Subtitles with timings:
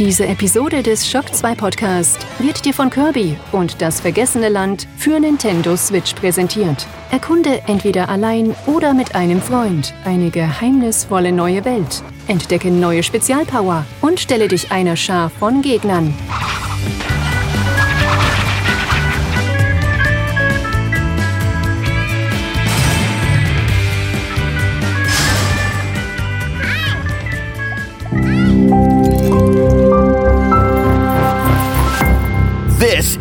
[0.00, 5.20] Diese Episode des Shock 2 Podcast wird dir von Kirby und das vergessene Land für
[5.20, 6.86] Nintendo Switch präsentiert.
[7.10, 12.02] Erkunde entweder allein oder mit einem Freund eine geheimnisvolle neue Welt.
[12.28, 16.14] Entdecke neue Spezialpower und stelle dich einer Schar von Gegnern.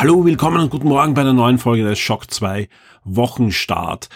[0.00, 2.70] Hallo, willkommen und guten Morgen bei einer neuen Folge des Shock 2
[3.04, 4.08] Wochenstart.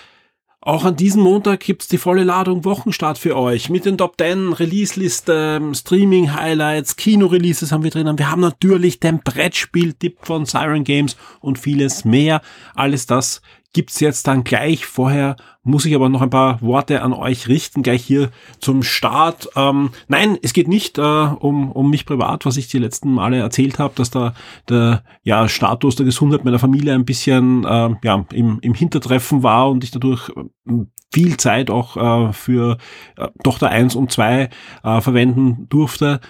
[0.63, 4.55] Auch an diesem Montag gibt's die volle Ladung Wochenstart für euch mit den Top 10
[4.55, 8.19] Release-Liste, Streaming-Highlights, Kino-Releases haben wir drinnen.
[8.19, 12.41] Wir haben natürlich den Brettspiel-Tipp von Siren Games und vieles mehr.
[12.75, 13.43] Alles das
[13.75, 14.87] gibt's jetzt dann gleich.
[14.87, 18.31] Vorher muss ich aber noch ein paar Worte an euch richten, gleich hier
[18.61, 19.49] zum Start.
[19.57, 23.39] Ähm, nein, es geht nicht äh, um, um mich privat, was ich die letzten Male
[23.39, 24.35] erzählt habe, dass da
[24.69, 29.71] der ja, Status der Gesundheit meiner Familie ein bisschen äh, ja, im, im Hintertreffen war
[29.71, 31.97] und ich dadurch äh, viel Zeit auch
[32.29, 32.79] äh, für
[33.17, 34.49] äh, Tochter 1 und 2
[34.83, 36.21] äh, verwenden durfte.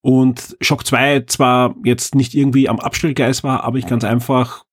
[0.00, 4.63] Und Shock 2 zwar jetzt nicht irgendwie am Abstellgleis war, aber ich ganz einfach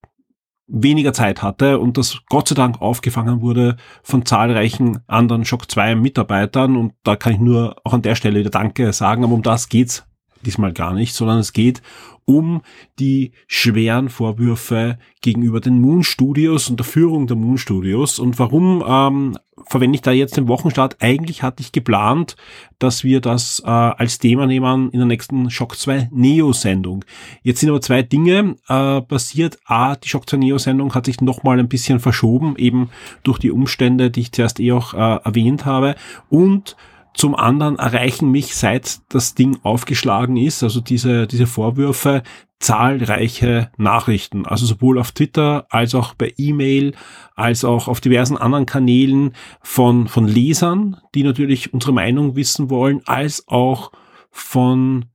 [0.72, 5.94] weniger Zeit hatte und das Gott sei Dank aufgefangen wurde von zahlreichen anderen Shock 2
[5.94, 6.76] Mitarbeitern.
[6.76, 9.68] Und da kann ich nur auch an der Stelle wieder Danke sagen, aber um das
[9.68, 10.04] geht's
[10.44, 11.82] diesmal gar nicht, sondern es geht
[12.24, 12.62] um
[12.98, 18.18] die schweren Vorwürfe gegenüber den Moon Studios und der Führung der Moon Studios.
[18.18, 19.38] Und warum ähm,
[19.68, 20.96] verwende ich da jetzt den Wochenstart?
[21.00, 22.36] Eigentlich hatte ich geplant,
[22.78, 27.04] dass wir das äh, als Thema nehmen in der nächsten Shock 2 Neo-Sendung.
[27.42, 29.58] Jetzt sind aber zwei Dinge äh, passiert.
[29.64, 32.90] A, die Shock 2 Neo-Sendung hat sich nochmal ein bisschen verschoben, eben
[33.22, 35.94] durch die Umstände, die ich zuerst eh auch äh, erwähnt habe.
[36.28, 36.76] Und
[37.14, 42.22] zum anderen erreichen mich, seit das Ding aufgeschlagen ist, also diese, diese Vorwürfe,
[42.58, 44.46] zahlreiche Nachrichten.
[44.46, 46.94] Also sowohl auf Twitter als auch per E-Mail,
[47.34, 53.02] als auch auf diversen anderen Kanälen von, von Lesern, die natürlich unsere Meinung wissen wollen,
[53.06, 53.90] als auch
[54.30, 55.06] von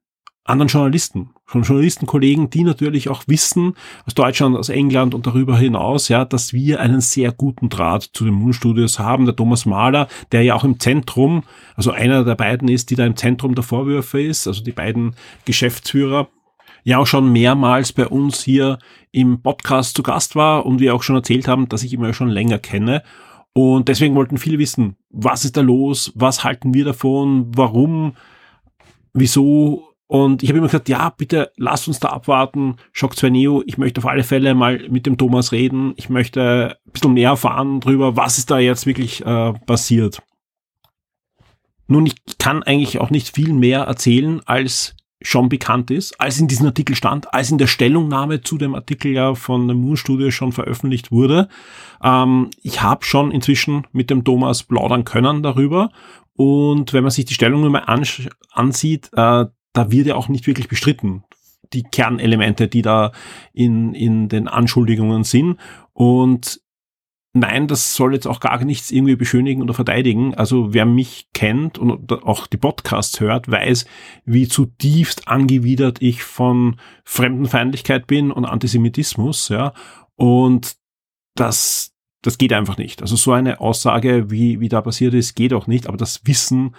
[0.48, 3.74] anderen Journalisten, von Journalistenkollegen, die natürlich auch wissen,
[4.06, 8.26] aus Deutschland, aus England und darüber hinaus, ja, dass wir einen sehr guten Draht zu
[8.26, 9.26] den Moon Studios haben.
[9.26, 11.44] Der Thomas Mahler, der ja auch im Zentrum,
[11.76, 15.16] also einer der beiden ist, die da im Zentrum der Vorwürfe ist, also die beiden
[15.46, 16.28] Geschäftsführer,
[16.84, 18.80] ja auch schon mehrmals bei uns hier
[19.12, 22.14] im Podcast zu Gast war und wir auch schon erzählt haben, dass ich ihn ja
[22.14, 23.04] schon länger kenne.
[23.54, 28.14] Und deswegen wollten viele wissen, was ist da los, was halten wir davon, warum,
[29.14, 32.78] wieso und ich habe immer gesagt, ja, bitte lasst uns da abwarten.
[32.94, 35.94] Shock 2 Neo, ich möchte auf alle Fälle mal mit dem Thomas reden.
[35.98, 40.22] Ich möchte ein bisschen mehr erfahren drüber, was ist da jetzt wirklich äh, passiert.
[41.88, 46.48] Nun, ich kann eigentlich auch nicht viel mehr erzählen, als schon bekannt ist, als in
[46.48, 50.32] diesem Artikel stand, als in der Stellungnahme zu dem Artikel ja von dem Moon Studio
[50.32, 51.50] schon veröffentlicht wurde.
[52.02, 55.92] Ähm, ich habe schon inzwischen mit dem Thomas plaudern können darüber.
[56.36, 59.46] Und wenn man sich die Stellungnahme ansieht, äh,
[59.78, 61.24] da wird ja auch nicht wirklich bestritten,
[61.74, 63.12] die Kernelemente, die da
[63.54, 65.58] in, in den Anschuldigungen sind.
[65.94, 66.62] Und
[67.34, 70.34] nein, das soll jetzt auch gar nichts irgendwie beschönigen oder verteidigen.
[70.34, 73.86] Also wer mich kennt und auch die Podcasts hört, weiß,
[74.26, 79.74] wie zutiefst angewidert ich von Fremdenfeindlichkeit bin und Antisemitismus, ja.
[80.16, 80.78] Und
[81.36, 81.94] das,
[82.24, 83.04] das geht einfach nicht.
[83.04, 85.86] Also so eine Aussage, wie, wie da passiert ist, geht auch nicht.
[85.86, 86.74] Aber das Wissen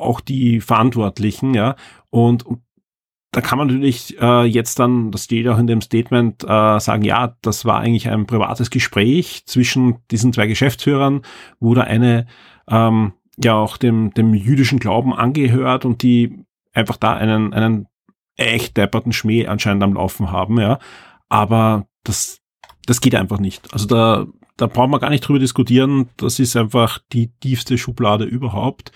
[0.00, 1.76] auch die Verantwortlichen, ja.
[2.10, 2.62] Und, und
[3.32, 7.04] da kann man natürlich äh, jetzt dann, das steht auch in dem Statement, äh, sagen,
[7.04, 11.22] ja, das war eigentlich ein privates Gespräch zwischen diesen zwei Geschäftsführern,
[11.60, 12.26] wo der eine
[12.68, 13.12] ähm,
[13.42, 17.86] ja auch dem, dem jüdischen Glauben angehört und die einfach da einen, einen
[18.36, 20.78] echt depperten Schmäh anscheinend am Laufen haben, ja.
[21.28, 22.40] Aber das,
[22.86, 23.72] das geht einfach nicht.
[23.72, 24.26] Also da,
[24.56, 26.08] da brauchen wir gar nicht drüber diskutieren.
[26.16, 28.92] Das ist einfach die tiefste Schublade überhaupt.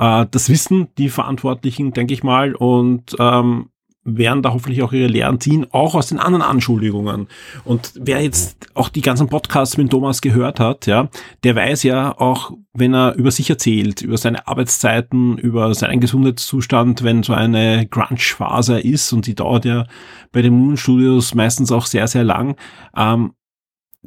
[0.00, 2.54] Äh, das wissen die Verantwortlichen, denke ich mal.
[2.54, 3.70] Und ähm,
[4.02, 7.28] werden da hoffentlich auch ihre Lehren ziehen, auch aus den anderen Anschuldigungen.
[7.64, 11.10] Und wer jetzt auch die ganzen Podcasts mit Thomas gehört hat, ja,
[11.44, 17.02] der weiß ja auch, wenn er über sich erzählt, über seine Arbeitszeiten, über seinen Gesundheitszustand,
[17.02, 19.86] wenn so eine Crunch-Phase ist und die dauert ja
[20.32, 22.56] bei den Moon Studios meistens auch sehr, sehr lang,
[22.96, 23.34] ähm,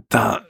[0.10, 0.42] da,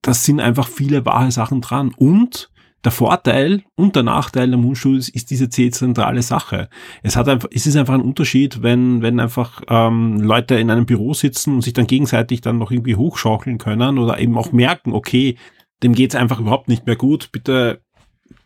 [0.00, 1.92] das sind einfach viele wahre Sachen dran.
[1.94, 2.50] Und
[2.84, 6.68] der Vorteil und der Nachteil der Moonstudios ist diese zentrale Sache.
[7.02, 10.86] Es hat einfach, es ist einfach ein Unterschied, wenn, wenn einfach ähm, Leute in einem
[10.86, 14.92] Büro sitzen und sich dann gegenseitig dann noch irgendwie hochschaukeln können oder eben auch merken,
[14.92, 15.36] okay,
[15.82, 17.82] dem geht's einfach überhaupt nicht mehr gut, bitte,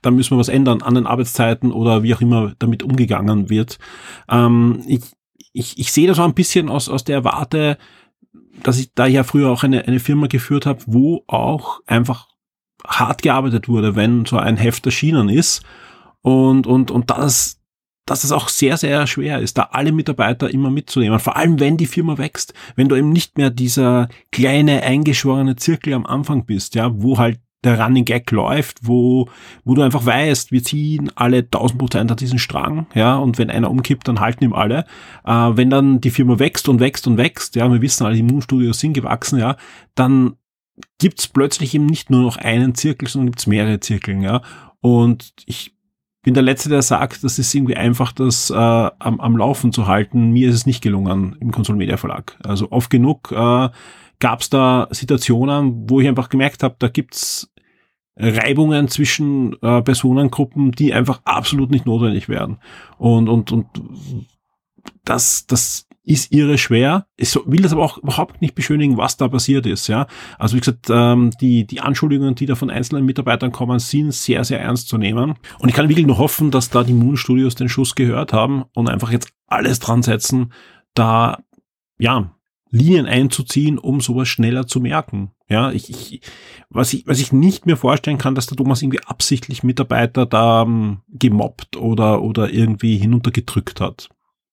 [0.01, 3.79] da müssen wir was ändern an den Arbeitszeiten oder wie auch immer damit umgegangen wird.
[4.31, 5.03] Ähm, ich,
[5.53, 7.77] ich, ich sehe das auch ein bisschen aus, aus der Warte,
[8.63, 12.32] dass ich da ja früher auch eine, eine Firma geführt habe, wo auch einfach
[12.87, 15.63] hart gearbeitet wurde, wenn so ein Heft erschienen ist.
[16.21, 17.61] Und, und, und das,
[18.07, 21.19] dass es auch sehr, sehr schwer ist, da alle Mitarbeiter immer mitzunehmen.
[21.19, 25.95] Vor allem, wenn die Firma wächst, wenn du eben nicht mehr dieser kleine, eingeschworene Zirkel
[25.95, 29.29] am Anfang bist, ja, wo halt der Running Gag läuft, wo,
[29.65, 33.51] wo du einfach weißt, wir ziehen alle 1000 Prozent an diesen Strang, ja, und wenn
[33.51, 34.85] einer umkippt, dann halten ihm alle.
[35.25, 38.23] Äh, wenn dann die Firma wächst und wächst und wächst, ja, wir wissen alle, die
[38.23, 39.57] Moonstudios sind gewachsen, ja,
[39.95, 40.35] dann
[40.99, 44.43] gibt's plötzlich eben nicht nur noch einen Zirkel, sondern gibt's mehrere Zirkeln, ja.
[44.81, 45.75] Und ich
[46.23, 49.87] bin der Letzte, der sagt, das ist irgendwie einfach, das äh, am, am Laufen zu
[49.87, 50.31] halten.
[50.31, 52.39] Mir ist es nicht gelungen im Konsol Media Verlag.
[52.45, 53.69] Also oft genug äh,
[54.21, 57.53] gab es da Situationen, wo ich einfach gemerkt habe, da gibt's
[58.17, 62.59] Reibungen zwischen äh, Personengruppen, die einfach absolut nicht notwendig wären.
[62.99, 63.67] Und, und, und
[65.05, 67.07] das, das ist irre schwer.
[67.17, 69.87] Ich will das aber auch überhaupt nicht beschönigen, was da passiert ist.
[69.87, 70.07] Ja,
[70.39, 74.45] also wie gesagt, ähm, die die Anschuldigungen, die da von einzelnen Mitarbeitern kommen, sind sehr
[74.45, 75.35] sehr ernst zu nehmen.
[75.59, 78.65] Und ich kann wirklich nur hoffen, dass da die Moon Studios den Schuss gehört haben
[78.75, 80.53] und einfach jetzt alles dran setzen,
[80.95, 81.39] da
[81.99, 82.35] ja
[82.71, 85.31] Linien einzuziehen, um sowas schneller zu merken.
[85.49, 86.23] Ja, ich, ich,
[86.71, 90.63] was ich, was ich nicht mehr vorstellen kann, dass der Thomas irgendwie absichtlich Mitarbeiter da
[90.63, 94.09] um, gemobbt oder, oder irgendwie hinuntergedrückt hat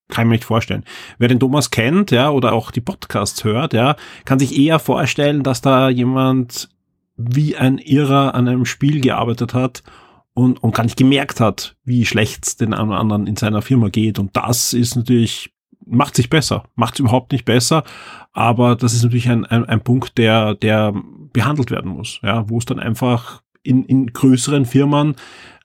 [0.10, 0.84] kann ich mir nicht vorstellen.
[1.18, 3.96] Wer den Thomas kennt, ja, oder auch die Podcasts hört, ja,
[4.26, 6.70] kann sich eher vorstellen, dass da jemand
[7.16, 9.84] wie ein Irrer an einem Spiel gearbeitet hat
[10.34, 13.62] und, und gar nicht gemerkt hat, wie schlecht es den einen oder anderen in seiner
[13.62, 14.20] Firma geht.
[14.20, 15.54] Und das ist natürlich,
[15.86, 17.84] macht sich besser, macht es überhaupt nicht besser,
[18.32, 20.94] aber das ist natürlich ein, ein, ein Punkt, der, der
[21.34, 25.16] behandelt werden muss, ja, wo es dann einfach in, in größeren Firmen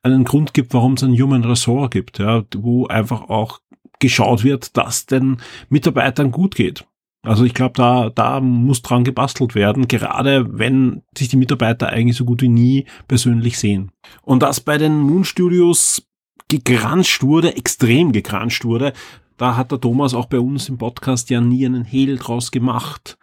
[0.02, 3.60] einen Grund gibt, warum es ein Human Ressort gibt, ja, wo einfach auch
[3.98, 5.38] geschaut wird, dass den
[5.68, 6.86] Mitarbeitern gut geht.
[7.24, 12.16] Also ich glaube, da, da muss dran gebastelt werden, gerade wenn sich die Mitarbeiter eigentlich
[12.16, 13.92] so gut wie nie persönlich sehen.
[14.22, 16.06] Und das bei den Moon Studios
[16.48, 18.92] gegranscht wurde, extrem gegranscht wurde,
[19.38, 23.16] da hat der Thomas auch bei uns im Podcast ja nie einen Hehl draus gemacht.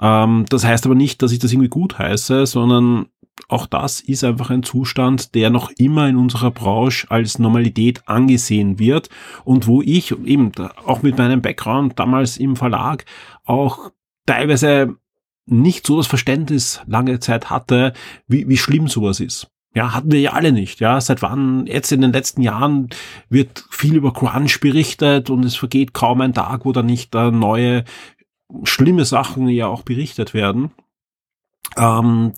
[0.00, 3.06] Ähm, das heißt aber nicht, dass ich das irgendwie gut heiße, sondern
[3.48, 8.78] auch das ist einfach ein Zustand, der noch immer in unserer Branche als Normalität angesehen
[8.78, 9.08] wird
[9.44, 10.52] und wo ich eben
[10.84, 13.04] auch mit meinem Background damals im Verlag
[13.44, 13.90] auch
[14.26, 14.96] teilweise
[15.46, 17.92] nicht so das Verständnis lange Zeit hatte,
[18.28, 19.50] wie, wie schlimm sowas ist.
[19.74, 20.80] Ja, hatten wir ja alle nicht.
[20.80, 22.88] Ja, seit wann jetzt in den letzten Jahren
[23.28, 27.30] wird viel über Crunch berichtet und es vergeht kaum ein Tag, wo da nicht äh,
[27.30, 27.84] neue
[28.64, 30.72] schlimme Sachen ja auch berichtet werden.
[31.76, 32.32] Ähm,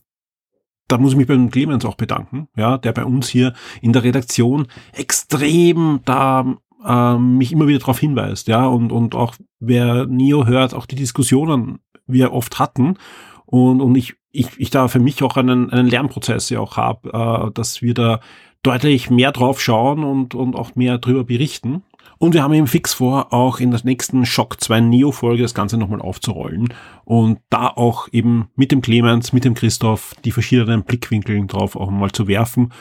[0.93, 4.05] da muss ich mich beim Clemens auch bedanken, ja, der bei uns hier in der
[4.05, 10.47] Redaktion extrem da äh, mich immer wieder darauf hinweist, ja, und, und auch wer Neo
[10.47, 12.99] hört, auch die Diskussionen wir oft hatten
[13.47, 17.09] und, und ich, ich, ich da für mich auch einen, einen Lernprozess ja auch habe,
[17.13, 18.21] äh, dass wir da
[18.63, 21.83] deutlich mehr drauf schauen und, und auch mehr drüber berichten.
[22.23, 25.77] Und wir haben eben fix vor, auch in der nächsten Shock 2 Neo-Folge das Ganze
[25.77, 26.73] nochmal aufzurollen
[27.05, 31.91] und da auch eben mit dem Clemens, mit dem Christoph die verschiedenen Blickwinkeln drauf auch
[31.91, 32.73] mal zu werfen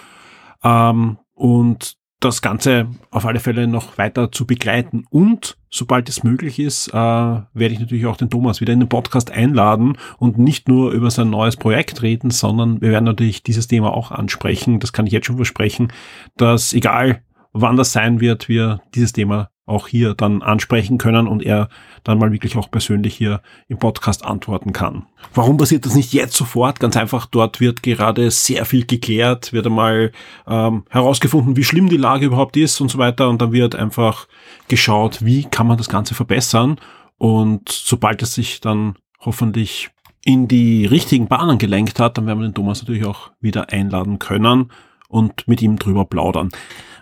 [0.63, 5.05] ähm, und das Ganze auf alle Fälle noch weiter zu begleiten.
[5.09, 8.89] Und sobald es möglich ist, äh, werde ich natürlich auch den Thomas wieder in den
[8.89, 13.67] Podcast einladen und nicht nur über sein neues Projekt reden, sondern wir werden natürlich dieses
[13.67, 14.79] Thema auch ansprechen.
[14.79, 15.91] Das kann ich jetzt schon versprechen,
[16.37, 21.43] dass egal wann das sein wird, wir dieses Thema auch hier dann ansprechen können und
[21.43, 21.69] er
[22.03, 25.05] dann mal wirklich auch persönlich hier im Podcast antworten kann.
[25.33, 26.79] Warum passiert das nicht jetzt sofort?
[26.79, 30.11] Ganz einfach, dort wird gerade sehr viel geklärt, wird einmal
[30.47, 34.27] ähm, herausgefunden, wie schlimm die Lage überhaupt ist und so weiter und dann wird einfach
[34.67, 36.77] geschaut, wie kann man das Ganze verbessern
[37.17, 39.89] und sobald es sich dann hoffentlich
[40.23, 44.19] in die richtigen Bahnen gelenkt hat, dann werden wir den Thomas natürlich auch wieder einladen
[44.19, 44.71] können
[45.11, 46.49] und mit ihm drüber plaudern.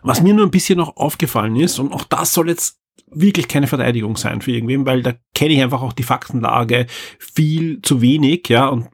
[0.01, 2.79] Was mir nur ein bisschen noch aufgefallen ist, und auch das soll jetzt
[3.11, 6.87] wirklich keine Verteidigung sein für irgendwen, weil da kenne ich einfach auch die Faktenlage
[7.17, 8.89] viel zu wenig, ja, und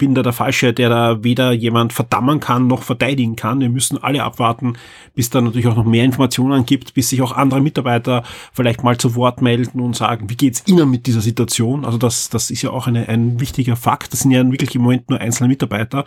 [0.00, 3.60] bin da der Falsche, der da weder jemand verdammen kann noch verteidigen kann.
[3.60, 4.78] Wir müssen alle abwarten,
[5.14, 8.96] bis da natürlich auch noch mehr Informationen gibt, bis sich auch andere Mitarbeiter vielleicht mal
[8.96, 11.84] zu Wort melden und sagen, wie geht's Ihnen mit dieser Situation?
[11.84, 14.14] Also das, das ist ja auch eine, ein wichtiger Fakt.
[14.14, 16.06] Das sind ja wirklich im Moment nur einzelne Mitarbeiter.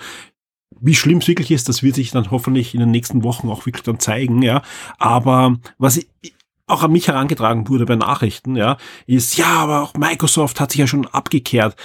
[0.80, 3.65] Wie schlimm es wirklich ist, das wird sich dann hoffentlich in den nächsten Wochen auch
[3.65, 4.62] wirklich dann zeigen, ja.
[4.98, 6.08] Aber was ich,
[6.68, 10.80] auch an mich herangetragen wurde bei Nachrichten, ja, ist, ja, aber auch Microsoft hat sich
[10.80, 11.75] ja schon abgekehrt.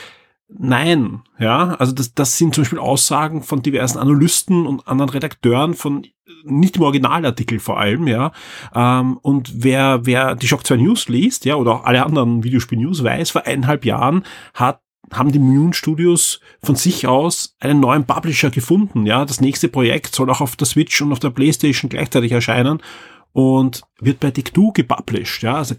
[0.48, 5.74] Nein, ja, also das, das sind zum Beispiel Aussagen von diversen Analysten und anderen Redakteuren
[5.74, 6.06] von
[6.44, 8.32] nicht im Originalartikel vor allem, ja.
[8.74, 13.04] Ähm, und wer, wer die Shock 2 News liest, ja, oder auch alle anderen Videospiel-News
[13.04, 14.80] weiß, vor eineinhalb Jahren hat
[15.12, 19.24] haben die Moon Studios von sich aus einen neuen Publisher gefunden, ja.
[19.24, 22.82] Das nächste Projekt soll auch auf der Switch und auf der Playstation gleichzeitig erscheinen
[23.32, 25.56] und wird bei Take-Two gepublished, ja.
[25.56, 25.74] Also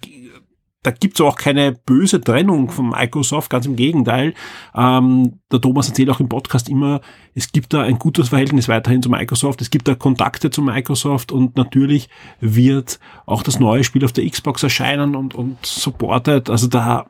[0.82, 4.34] da gibt's auch keine böse Trennung von Microsoft, ganz im Gegenteil.
[4.74, 7.02] Ähm, der Thomas erzählt auch im Podcast immer,
[7.36, 11.34] es gibt da ein gutes Verhältnis weiterhin zu Microsoft, es gibt da Kontakte zu Microsoft
[11.34, 12.08] und natürlich
[12.40, 16.50] wird auch das neue Spiel auf der Xbox erscheinen und, und supported.
[16.50, 17.08] Also da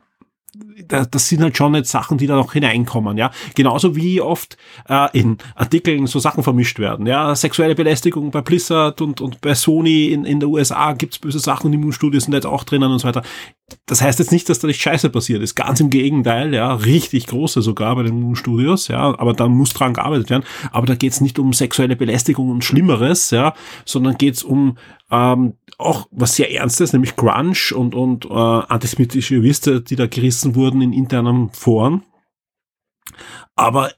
[0.86, 3.30] das sind halt schon jetzt Sachen, die da noch hineinkommen, ja.
[3.54, 4.56] Genauso wie oft
[4.88, 7.34] äh, in Artikeln so Sachen vermischt werden, ja.
[7.34, 11.72] Sexuelle Belästigung bei Blizzard und, und bei Sony in, in der USA gibt's böse Sachen,
[11.72, 13.22] die Moon sind jetzt auch drinnen und so weiter.
[13.86, 15.54] Das heißt jetzt nicht, dass da nicht Scheiße passiert ist.
[15.54, 16.74] Ganz im Gegenteil, ja.
[16.74, 19.18] Richtig große sogar bei den Studios, ja.
[19.18, 20.44] Aber da muss dran gearbeitet werden.
[20.72, 24.76] Aber da geht's nicht um sexuelle Belästigung und Schlimmeres, ja, sondern geht's um
[25.10, 30.54] ähm, auch was sehr Ernstes, nämlich Grunge und, und äh, antisemitische Wiste, die da gerissen
[30.54, 32.04] wurden in internen Foren.
[33.56, 33.90] Aber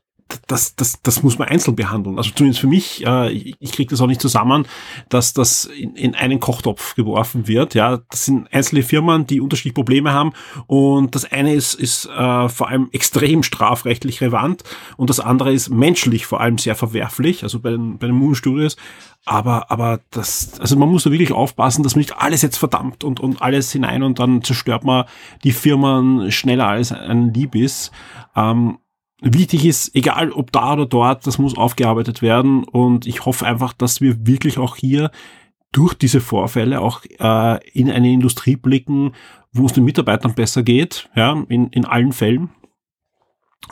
[0.47, 2.19] das, das, das muss man einzeln behandeln.
[2.19, 4.67] Also zumindest für mich, äh, ich, ich kriege das auch nicht zusammen,
[5.09, 7.75] dass das in, in einen Kochtopf geworfen wird.
[7.75, 10.33] Ja, das sind einzelne Firmen, die unterschiedliche Probleme haben
[10.67, 14.65] und das eine ist, ist äh, vor allem extrem strafrechtlich relevant
[14.97, 17.43] und das andere ist menschlich vor allem sehr verwerflich.
[17.43, 18.77] Also bei den, bei den Moon Studios
[19.25, 23.05] aber, aber das, also man muss da wirklich aufpassen, dass man nicht alles jetzt verdammt
[23.05, 25.05] und, und alles hinein und dann zerstört man
[25.45, 27.93] die Firmen schneller als ein Lieb ist.
[28.35, 28.79] Ähm,
[29.23, 33.73] wichtig ist, egal ob da oder dort, das muss aufgearbeitet werden und ich hoffe einfach,
[33.73, 35.11] dass wir wirklich auch hier
[35.71, 39.13] durch diese Vorfälle auch äh, in eine Industrie blicken,
[39.53, 42.51] wo es den Mitarbeitern besser geht, ja, in, in allen Fällen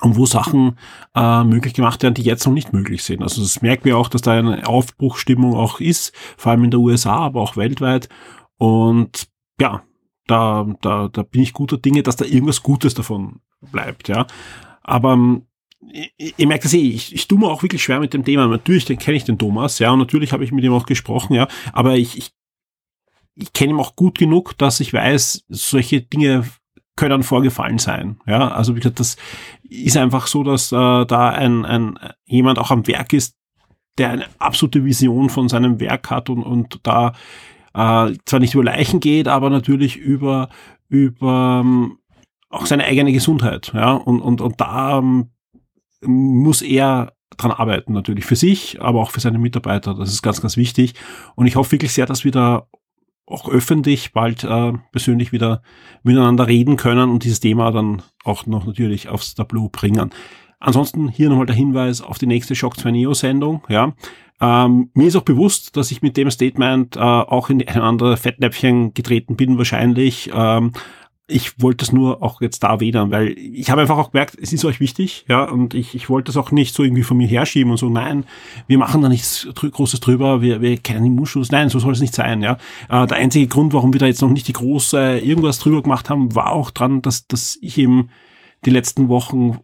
[0.01, 0.79] und wo Sachen
[1.15, 3.23] äh, möglich gemacht werden, die jetzt noch nicht möglich sind.
[3.23, 6.81] Also das merken wir auch, dass da eine Aufbruchstimmung auch ist, vor allem in der
[6.81, 8.09] USA, aber auch weltweit.
[8.57, 9.29] Und
[9.61, 9.83] ja,
[10.27, 14.27] da, da, da bin ich guter Dinge, dass da irgendwas Gutes davon bleibt, ja.
[14.83, 15.47] Aber ähm,
[16.17, 18.47] ich merke das eh, ich, ich tue mir auch wirklich schwer mit dem Thema.
[18.47, 21.49] Natürlich kenne ich den Thomas, ja, und natürlich habe ich mit ihm auch gesprochen, ja,
[21.73, 22.33] aber ich, ich,
[23.35, 26.45] ich kenne ihn auch gut genug, dass ich weiß, solche Dinge
[26.97, 28.21] können vorgefallen sein.
[28.27, 29.17] Ja, also wie gesagt, das
[29.63, 33.37] ist einfach so, dass äh, da ein, ein jemand auch am Werk ist,
[33.97, 37.15] der eine absolute Vision von seinem Werk hat und, und da
[37.73, 40.51] äh, zwar nicht über Leichen geht, aber natürlich über
[40.89, 42.00] über ähm,
[42.51, 43.73] auch seine eigene Gesundheit.
[43.75, 45.31] Ja, und und und da ähm,
[46.03, 49.95] muss er dran arbeiten natürlich für sich, aber auch für seine Mitarbeiter.
[49.95, 50.95] Das ist ganz ganz wichtig.
[51.37, 52.67] Und ich hoffe wirklich sehr, dass wir da
[53.27, 55.63] auch öffentlich bald äh, persönlich wieder
[56.03, 60.11] miteinander reden können und dieses Thema dann auch noch natürlich aufs Tableau bringen.
[60.59, 63.63] Ansonsten hier nochmal der Hinweis auf die nächste Shock 2 Neo Sendung.
[63.69, 63.95] Ja,
[64.41, 68.17] ähm, mir ist auch bewusst, dass ich mit dem Statement äh, auch in ein andere
[68.17, 70.31] Fettnäpfchen getreten bin wahrscheinlich.
[70.35, 70.73] Ähm,
[71.31, 74.53] ich wollte es nur auch jetzt da erwähnen, weil ich habe einfach auch gemerkt, es
[74.53, 77.29] ist euch wichtig, ja, und ich, ich wollte es auch nicht so irgendwie von mir
[77.29, 78.25] herschieben und so, nein,
[78.67, 82.15] wir machen da nichts Großes drüber, wir, wir kennen Immunschuss, nein, so soll es nicht
[82.15, 82.59] sein, ja.
[82.89, 86.11] Äh, der einzige Grund, warum wir da jetzt noch nicht die große irgendwas drüber gemacht
[86.11, 88.11] haben, war auch dran, dass, dass ich eben
[88.65, 89.59] die letzten Wochen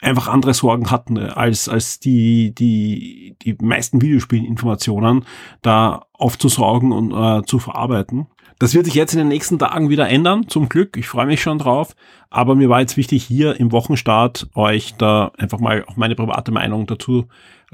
[0.00, 5.24] einfach andere Sorgen hatten als, als die, die, die meisten Videospielinformationen
[5.62, 8.26] da aufzusaugen und äh, zu verarbeiten.
[8.58, 10.96] Das wird sich jetzt in den nächsten Tagen wieder ändern, zum Glück.
[10.96, 11.94] Ich freue mich schon drauf.
[12.30, 16.52] Aber mir war jetzt wichtig, hier im Wochenstart euch da einfach mal auch meine private
[16.52, 17.26] Meinung dazu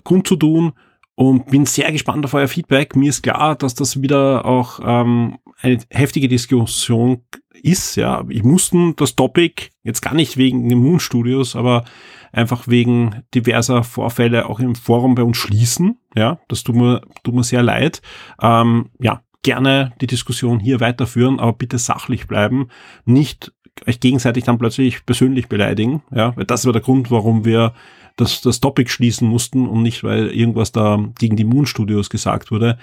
[0.02, 0.72] kundzutun
[1.14, 2.96] und bin sehr gespannt auf euer Feedback.
[2.96, 7.22] Mir ist klar, dass das wieder auch ähm, eine heftige Diskussion
[7.62, 7.96] ist.
[7.96, 11.84] Ja, ich mussten das Topic jetzt gar nicht wegen den Moon Studios, aber
[12.32, 16.00] einfach wegen diverser Vorfälle auch im Forum bei uns schließen.
[16.16, 18.02] Ja, das tut mir, tut mir sehr leid.
[18.40, 22.68] Ähm, ja, gerne die Diskussion hier weiterführen, aber bitte sachlich bleiben,
[23.04, 23.52] nicht
[23.86, 27.72] euch gegenseitig dann plötzlich persönlich beleidigen, ja, weil das war der Grund, warum wir
[28.16, 32.50] das, das Topic schließen mussten und nicht, weil irgendwas da gegen die Moon Studios gesagt
[32.50, 32.78] wurde.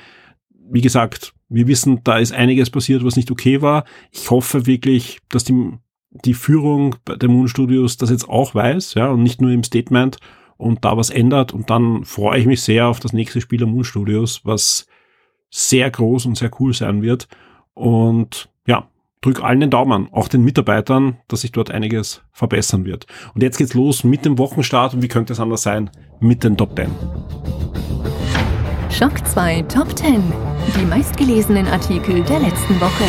[0.71, 3.85] wie gesagt, wir wissen, da ist einiges passiert, was nicht okay war.
[4.11, 5.71] Ich hoffe wirklich, dass die,
[6.11, 10.17] die Führung der Moon Studios das jetzt auch weiß, ja, und nicht nur im Statement
[10.57, 11.53] und da was ändert.
[11.53, 14.85] Und dann freue ich mich sehr auf das nächste Spiel der Moon Studios, was
[15.50, 17.27] sehr groß und sehr cool sein wird.
[17.74, 18.88] Und ja,
[19.22, 23.08] drück allen den Daumen, auch den Mitarbeitern, dass sich dort einiges verbessern wird.
[23.34, 25.89] Und jetzt geht's los mit dem Wochenstart und wie könnte es anders sein,
[26.20, 26.89] mit den Top 10.
[28.91, 30.22] Schock 2 Top 10.
[30.79, 33.06] Die meistgelesenen Artikel der letzten Woche.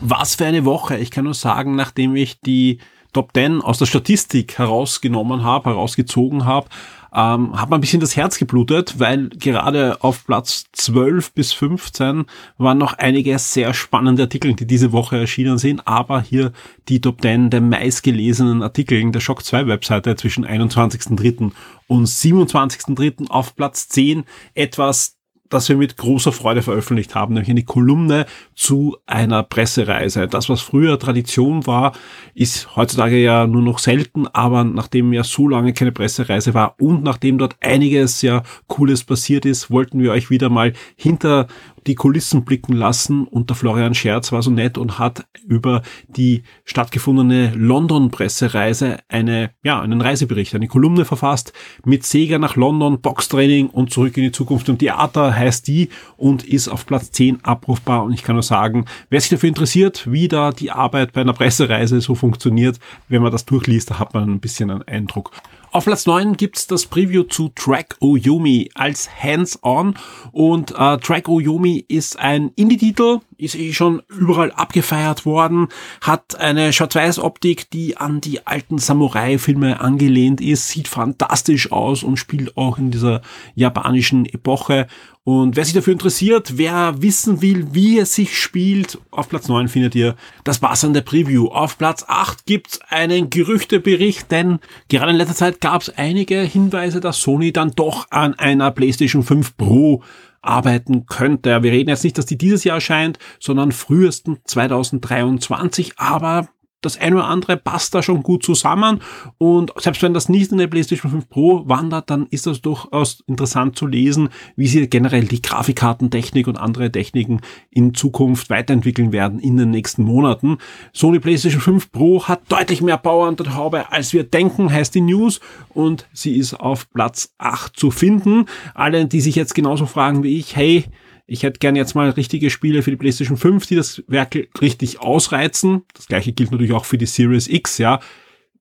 [0.00, 0.98] Was für eine Woche.
[0.98, 2.78] Ich kann nur sagen, nachdem ich die
[3.14, 6.68] Top 10 aus der Statistik herausgenommen habe, herausgezogen habe,
[7.14, 12.24] ähm, hat man ein bisschen das Herz geblutet, weil gerade auf Platz 12 bis 15
[12.58, 16.52] waren noch einige sehr spannende Artikel, die diese Woche erschienen sind, aber hier
[16.88, 21.52] die Top 10 der meistgelesenen Artikel der Shock 2 Webseite zwischen 21.3.
[21.86, 23.30] und 27.3.
[23.30, 25.13] auf Platz 10 etwas
[25.54, 30.26] das wir mit großer Freude veröffentlicht haben, nämlich eine Kolumne zu einer Pressereise.
[30.26, 31.92] Das, was früher Tradition war,
[32.34, 37.02] ist heutzutage ja nur noch selten, aber nachdem ja so lange keine Pressereise war und
[37.02, 41.46] nachdem dort einiges ja Cooles passiert ist, wollten wir euch wieder mal hinter
[41.86, 43.26] die Kulissen blicken lassen.
[43.26, 49.80] Und der Florian Scherz war so nett und hat über die stattgefundene London-Pressereise eine, ja,
[49.80, 51.52] einen Reisebericht, eine Kolumne verfasst.
[51.84, 54.68] Mit Sega nach London, Boxtraining und zurück in die Zukunft.
[54.68, 58.04] Und Theater heißt die und ist auf Platz 10 abrufbar.
[58.04, 61.32] Und ich kann nur sagen, wer sich dafür interessiert, wie da die Arbeit bei einer
[61.32, 65.30] Pressereise so funktioniert, wenn man das durchliest, da hat man ein bisschen einen Eindruck.
[65.74, 69.96] Auf Platz 9 gibt's das Preview zu Track Oyomi als Hands-On.
[70.30, 75.66] Und äh, Track Oyomi ist ein Indie-Titel, ist eh schon überall abgefeiert worden,
[76.00, 82.56] hat eine Schwarz-Weiß-Optik, die an die alten Samurai-Filme angelehnt ist, sieht fantastisch aus und spielt
[82.56, 83.20] auch in dieser
[83.56, 84.86] japanischen Epoche
[85.26, 89.68] und wer sich dafür interessiert, wer wissen will, wie es sich spielt, auf Platz 9
[89.68, 91.48] findet ihr das passende Preview.
[91.48, 94.58] Auf Platz 8 gibt's einen Gerüchtebericht, denn
[94.90, 99.56] gerade in letzter Zeit gab's einige Hinweise, dass Sony dann doch an einer PlayStation 5
[99.56, 100.02] Pro
[100.42, 101.62] arbeiten könnte.
[101.62, 106.48] Wir reden jetzt nicht, dass die dieses Jahr erscheint, sondern frühestens 2023, aber
[106.84, 109.00] das eine oder andere passt da schon gut zusammen
[109.38, 113.22] und selbst wenn das nicht in der PlayStation 5 Pro wandert, dann ist das durchaus
[113.26, 119.38] interessant zu lesen, wie sie generell die Grafikkartentechnik und andere Techniken in Zukunft weiterentwickeln werden
[119.38, 120.58] in den nächsten Monaten.
[120.92, 124.94] Sony PlayStation 5 Pro hat deutlich mehr Power an der Haube, als wir denken, heißt
[124.94, 128.46] die News und sie ist auf Platz 8 zu finden.
[128.74, 130.84] Alle, die sich jetzt genauso fragen wie ich, hey,
[131.26, 135.00] ich hätte gern jetzt mal richtige Spiele für die PlayStation 5, die das Werk richtig
[135.00, 135.82] ausreizen.
[135.94, 138.00] Das gleiche gilt natürlich auch für die Series X, ja.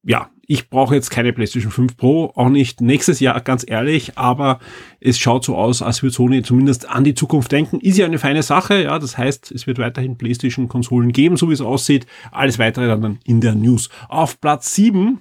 [0.06, 4.60] Ja, ich brauche jetzt keine PlayStation 5 Pro, auch nicht nächstes Jahr, ganz ehrlich, aber
[5.00, 7.80] es schaut so aus, als würde Sony zumindest an die Zukunft denken.
[7.80, 11.54] Ist ja eine feine Sache, ja, das heißt, es wird weiterhin PlayStation-Konsolen geben, so wie
[11.54, 12.06] es aussieht.
[12.32, 13.90] Alles weitere dann in der News.
[14.10, 15.20] Auf Platz 7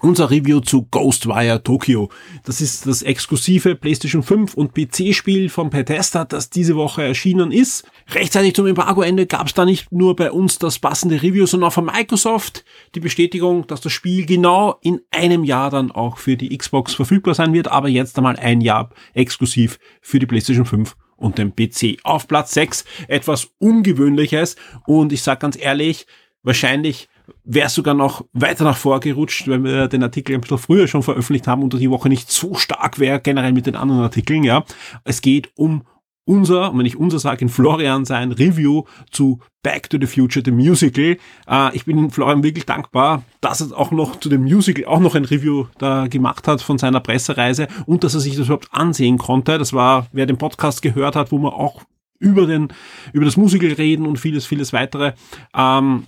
[0.00, 2.10] unser Review zu Ghostwire Tokyo.
[2.44, 7.84] Das ist das exklusive PlayStation 5 und PC-Spiel von Bethesda, das diese Woche erschienen ist.
[8.08, 11.74] Rechtzeitig zum Embargoende gab es da nicht nur bei uns das passende Review, sondern auch
[11.74, 16.56] von Microsoft die Bestätigung, dass das Spiel genau in einem Jahr dann auch für die
[16.56, 21.36] Xbox verfügbar sein wird, aber jetzt einmal ein Jahr exklusiv für die PlayStation 5 und
[21.36, 21.98] den PC.
[22.04, 26.06] Auf Platz 6 etwas Ungewöhnliches und ich sag ganz ehrlich,
[26.42, 27.08] wahrscheinlich
[27.44, 31.46] wäre sogar noch weiter nach vorgerutscht, wenn wir den Artikel ein bisschen früher schon veröffentlicht
[31.46, 34.64] haben und die Woche nicht so stark wäre, generell mit den anderen Artikeln, ja.
[35.04, 35.82] Es geht um
[36.24, 40.52] unser, wenn ich unser sage, in Florian sein Review zu Back to the Future, the
[40.52, 41.16] Musical.
[41.48, 45.16] Äh, ich bin Florian wirklich dankbar, dass er auch noch zu dem Musical auch noch
[45.16, 49.18] ein Review da gemacht hat von seiner Pressereise und dass er sich das überhaupt ansehen
[49.18, 49.58] konnte.
[49.58, 51.82] Das war, wer den Podcast gehört hat, wo wir auch
[52.20, 52.68] über den,
[53.12, 55.14] über das Musical reden und vieles, vieles weitere.
[55.54, 56.06] Ähm,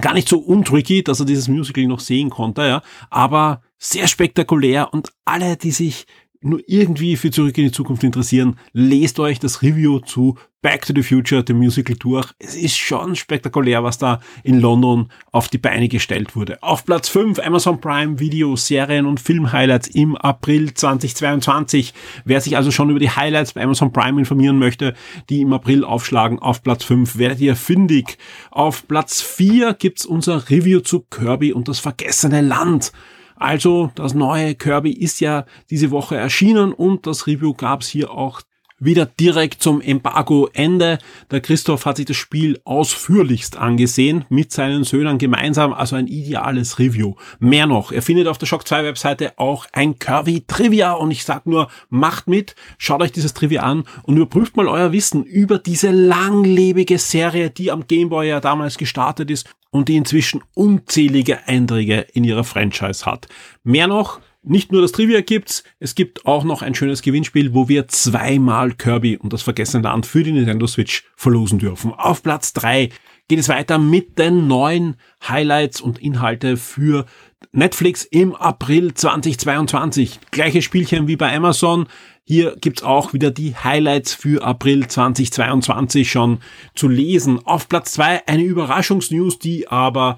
[0.00, 4.92] gar nicht so untricky, dass er dieses Musical noch sehen konnte, ja, aber sehr spektakulär
[4.92, 6.06] und alle, die sich
[6.44, 10.94] nur irgendwie für Zurück in die Zukunft interessieren, lest euch das Review zu Back to
[10.94, 12.32] the Future, the Musical durch.
[12.38, 16.62] Es ist schon spektakulär, was da in London auf die Beine gestellt wurde.
[16.62, 21.92] Auf Platz 5 Amazon Prime Video, Serien und Film-Highlights im April 2022.
[22.24, 24.94] Wer sich also schon über die Highlights bei Amazon Prime informieren möchte,
[25.28, 28.16] die im April aufschlagen, auf Platz 5 werdet ihr fündig.
[28.50, 32.90] Auf Platz 4 gibt's unser Review zu Kirby und das vergessene Land.
[33.36, 38.42] Also das neue Kirby ist ja diese Woche erschienen und das Review gab's hier auch
[38.84, 40.98] wieder direkt zum Embargo-Ende.
[41.30, 46.78] Der Christoph hat sich das Spiel ausführlichst angesehen, mit seinen Söhnen gemeinsam, also ein ideales
[46.78, 47.14] Review.
[47.38, 51.24] Mehr noch, er findet auf der Shock 2 Webseite auch ein Curvy Trivia und ich
[51.24, 55.58] sag nur, macht mit, schaut euch dieses Trivia an und überprüft mal euer Wissen über
[55.58, 62.06] diese langlebige Serie, die am Gameboy ja damals gestartet ist und die inzwischen unzählige Einträge
[62.12, 63.26] in ihrer Franchise hat.
[63.64, 67.68] Mehr noch, nicht nur das Trivia gibt's, es gibt auch noch ein schönes Gewinnspiel, wo
[67.68, 71.92] wir zweimal Kirby und das vergessene Land für die Nintendo Switch verlosen dürfen.
[71.92, 72.90] Auf Platz drei
[73.28, 77.06] geht es weiter mit den neuen Highlights und Inhalte für
[77.52, 80.18] Netflix im April 2022.
[80.30, 81.86] Gleiche Spielchen wie bei Amazon.
[82.24, 86.38] Hier gibt's auch wieder die Highlights für April 2022 schon
[86.74, 87.38] zu lesen.
[87.44, 90.16] Auf Platz zwei eine Überraschungsnews, die aber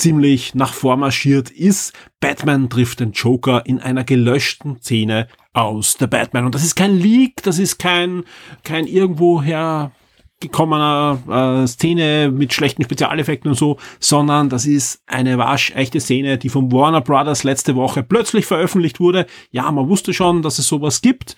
[0.00, 1.92] ziemlich nach vormarschiert ist.
[2.20, 6.46] Batman trifft den Joker in einer gelöschten Szene aus der Batman.
[6.46, 8.24] Und das ist kein Leak, das ist kein,
[8.64, 9.92] kein irgendwoher
[10.40, 16.48] gekommener äh, Szene mit schlechten Spezialeffekten und so, sondern das ist eine waschechte Szene, die
[16.48, 19.26] von Warner Brothers letzte Woche plötzlich veröffentlicht wurde.
[19.50, 21.36] Ja, man wusste schon, dass es sowas gibt.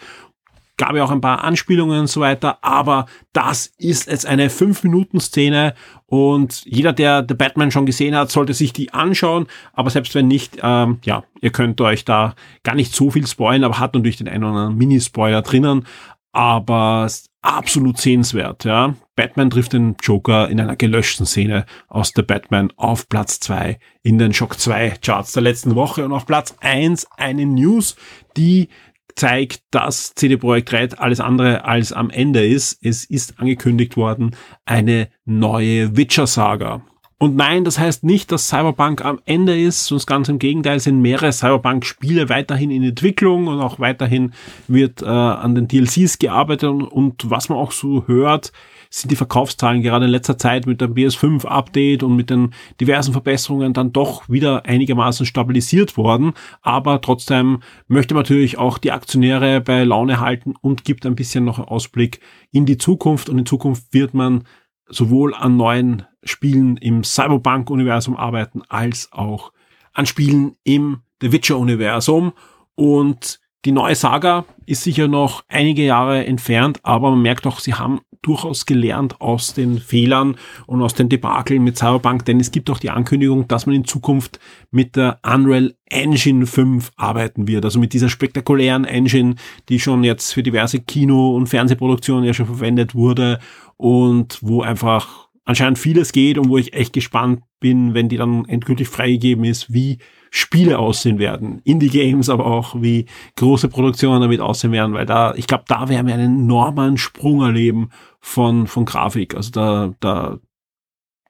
[0.78, 5.74] Gab ja auch ein paar Anspielungen und so weiter, aber das ist jetzt eine 5-Minuten-Szene
[6.06, 10.28] und jeder, der The Batman schon gesehen hat, sollte sich die anschauen, aber selbst wenn
[10.28, 14.16] nicht, ähm, ja, ihr könnt euch da gar nicht so viel spoilen, aber hat natürlich
[14.16, 15.86] den einen oder anderen Mini-Spoiler drinnen,
[16.32, 17.08] aber
[17.42, 18.94] absolut sehenswert, ja.
[19.14, 24.18] Batman trifft den Joker in einer gelöschten Szene aus der Batman auf Platz zwei in
[24.18, 27.96] den Shock 2 Charts der letzten Woche und auf Platz eins eine News,
[28.36, 28.68] die
[29.16, 32.78] zeigt, dass CD Projekt Red alles andere als am Ende ist.
[32.84, 36.82] Es ist angekündigt worden, eine neue Witcher-Saga.
[37.22, 41.00] Und nein, das heißt nicht, dass Cyberpunk am Ende ist, sonst ganz im Gegenteil sind
[41.00, 44.32] mehrere Cyberpunk-Spiele weiterhin in Entwicklung und auch weiterhin
[44.66, 48.50] wird äh, an den DLCs gearbeitet und, und was man auch so hört,
[48.94, 53.72] sind die Verkaufszahlen gerade in letzter Zeit mit dem PS5-Update und mit den diversen Verbesserungen
[53.72, 56.34] dann doch wieder einigermaßen stabilisiert worden.
[56.60, 61.44] Aber trotzdem möchte man natürlich auch die Aktionäre bei Laune halten und gibt ein bisschen
[61.44, 63.30] noch einen Ausblick in die Zukunft.
[63.30, 64.44] Und in Zukunft wird man
[64.86, 69.52] sowohl an neuen Spielen im Cyberpunk-Universum arbeiten, als auch
[69.94, 72.34] an Spielen im The Witcher-Universum.
[72.74, 77.74] Und die neue Saga ist sicher noch einige Jahre entfernt, aber man merkt auch, sie
[77.74, 82.70] haben durchaus gelernt aus den Fehlern und aus den Debakeln mit Cyberpunk, denn es gibt
[82.70, 84.38] auch die Ankündigung, dass man in Zukunft
[84.70, 89.34] mit der Unreal Engine 5 arbeiten wird, also mit dieser spektakulären Engine,
[89.68, 93.40] die schon jetzt für diverse Kino- und Fernsehproduktionen ja schon verwendet wurde
[93.76, 98.44] und wo einfach anscheinend vieles geht und wo ich echt gespannt bin, wenn die dann
[98.44, 99.98] endgültig freigegeben ist, wie
[100.34, 101.60] Spiele aussehen werden.
[101.64, 103.04] Indie-Games, aber auch wie
[103.36, 107.42] große Produktionen damit aussehen werden, weil da, ich glaube, da werden wir einen enormen Sprung
[107.42, 109.34] erleben von, von Grafik.
[109.34, 110.38] Also da, da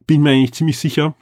[0.06, 1.16] bin mir eigentlich ziemlich sicher.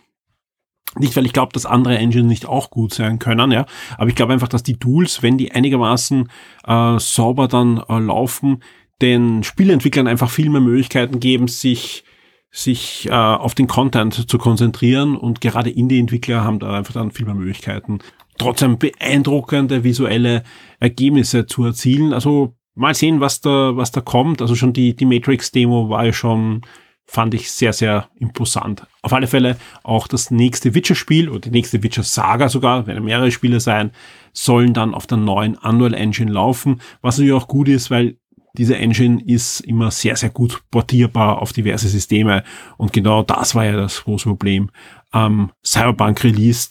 [0.99, 3.65] Nicht, weil ich glaube, dass andere Engines nicht auch gut sein können, ja,
[3.97, 6.29] aber ich glaube einfach, dass die Tools, wenn die einigermaßen
[6.67, 8.63] äh, sauber dann äh, laufen,
[9.01, 12.05] den Spielentwicklern einfach viel mehr Möglichkeiten geben, sich
[12.51, 17.27] sich äh, auf den Content zu konzentrieren und gerade Indie-Entwickler haben da einfach dann viel
[17.27, 18.01] mehr Möglichkeiten,
[18.39, 20.43] trotzdem beeindruckende visuelle
[20.81, 22.13] Ergebnisse zu erzielen.
[22.13, 24.43] Also mal sehen, was da, was da kommt.
[24.43, 26.63] Also schon die, die Matrix-Demo war ja schon,
[27.07, 28.87] fand ich sehr, sehr imposant.
[29.03, 33.61] Auf alle Fälle auch das nächste Witcher-Spiel oder die nächste Witcher-Saga sogar, werden mehrere Spiele
[33.61, 33.93] sein,
[34.33, 38.17] sollen dann auf der neuen Unreal Engine laufen, was natürlich auch gut ist, weil
[38.57, 42.43] diese Engine ist immer sehr, sehr gut portierbar auf diverse Systeme.
[42.77, 44.71] Und genau das war ja das große Problem
[45.11, 46.71] am Cyberpunk Release,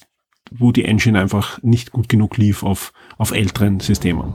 [0.51, 4.33] wo die Engine einfach nicht gut genug lief auf, auf älteren Systemen.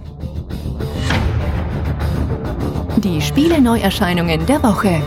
[2.98, 5.02] Die Spiele Neuerscheinungen der Woche.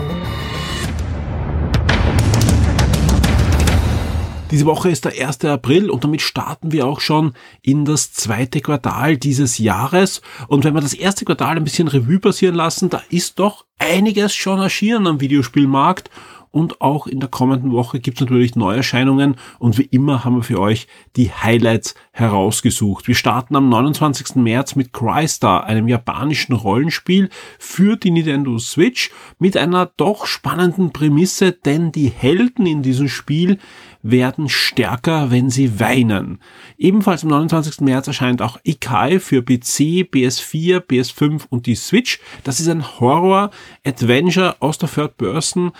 [4.50, 5.44] Diese Woche ist der 1.
[5.44, 10.22] April und damit starten wir auch schon in das zweite Quartal dieses Jahres.
[10.46, 14.34] Und wenn wir das erste Quartal ein bisschen Revue passieren lassen, da ist doch einiges
[14.34, 16.10] schon erschienen am Videospielmarkt
[16.58, 20.42] und auch in der kommenden Woche gibt es natürlich Neuerscheinungen und wie immer haben wir
[20.42, 23.06] für euch die Highlights herausgesucht.
[23.06, 24.34] Wir starten am 29.
[24.34, 27.28] März mit Crystar, einem japanischen Rollenspiel
[27.60, 33.58] für die Nintendo Switch mit einer doch spannenden Prämisse, denn die Helden in diesem Spiel
[34.02, 36.40] werden stärker, wenn sie weinen.
[36.76, 37.80] Ebenfalls am 29.
[37.80, 42.20] März erscheint auch Ikai für PC, PS4, PS5 und die Switch.
[42.44, 45.72] Das ist ein Horror-Adventure aus der Third Person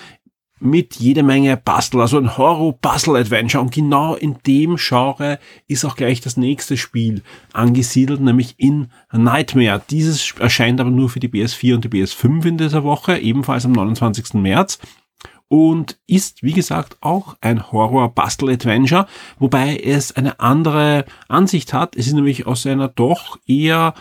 [0.61, 3.62] mit jede Menge Puzzle, also ein Horror-Puzzle-Adventure.
[3.62, 9.83] Und genau in dem Genre ist auch gleich das nächste Spiel angesiedelt, nämlich in Nightmare.
[9.90, 13.73] Dieses erscheint aber nur für die PS4 und die PS5 in dieser Woche, ebenfalls am
[13.73, 14.35] 29.
[14.35, 14.79] März
[15.49, 19.07] und ist, wie gesagt, auch ein Horror-Bastel-Adventure,
[19.38, 21.97] wobei es eine andere Ansicht hat.
[21.97, 23.94] Es ist nämlich aus einer doch eher,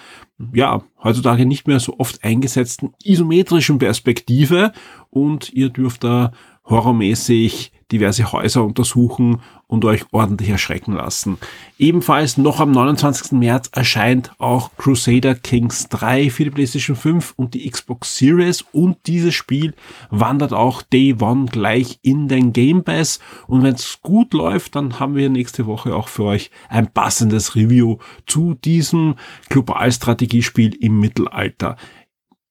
[0.53, 4.71] ja, heutzutage nicht mehr so oft eingesetzten isometrischen Perspektive
[5.09, 6.31] und ihr dürft da
[6.69, 11.37] horrormäßig diverse Häuser untersuchen und euch ordentlich erschrecken lassen.
[11.77, 13.33] Ebenfalls noch am 29.
[13.33, 18.97] März erscheint auch Crusader Kings 3 für die PlayStation 5 und die Xbox Series und
[19.07, 19.73] dieses Spiel
[20.09, 24.99] wandert auch Day One gleich in den Game Pass und wenn es gut läuft, dann
[24.99, 29.15] haben wir nächste Woche auch für euch ein passendes Review zu diesem
[29.49, 31.77] Globalstrategiespiel im Mittelalter.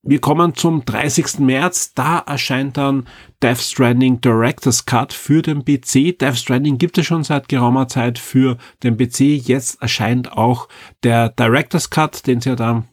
[0.08, 1.40] Wir kommen zum 30.
[1.40, 1.92] März.
[1.94, 3.08] Da erscheint dann
[3.42, 6.16] Death Stranding Director's Cut für den PC.
[6.16, 9.20] Death Stranding gibt es schon seit geraumer Zeit für den PC.
[9.20, 10.68] Jetzt erscheint auch
[11.02, 12.86] der Director's Cut, den es ja dann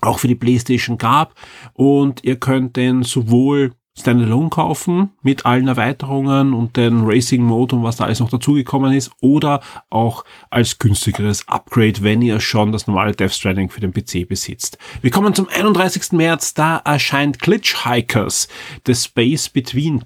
[0.00, 1.34] auch für die PlayStation gab.
[1.72, 7.82] Und ihr könnt den sowohl Standalone kaufen mit allen Erweiterungen und den Racing Mode und
[7.82, 12.86] was da alles noch dazugekommen ist oder auch als günstigeres Upgrade, wenn ihr schon das
[12.86, 14.78] normale Death Stranding für den PC besitzt.
[15.02, 16.12] Wir kommen zum 31.
[16.12, 18.48] März, da erscheint Glitch Hikers,
[18.86, 20.04] The Space Between.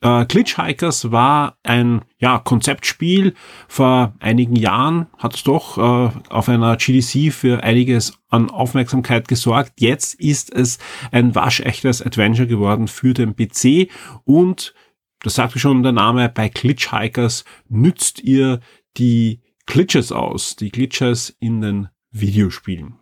[0.00, 3.34] Äh, Glitch Hikers war ein ja, Konzeptspiel
[3.68, 9.72] vor einigen Jahren, hat es doch äh, auf einer GDC für einiges an Aufmerksamkeit gesorgt.
[9.80, 10.78] Jetzt ist es
[11.10, 13.90] ein waschechtes Adventure geworden für den PC
[14.24, 14.74] und
[15.22, 18.60] das sagte schon der Name, bei Glitchhikers nützt ihr
[18.96, 22.94] die Glitches aus, die Glitches in den Videospielen.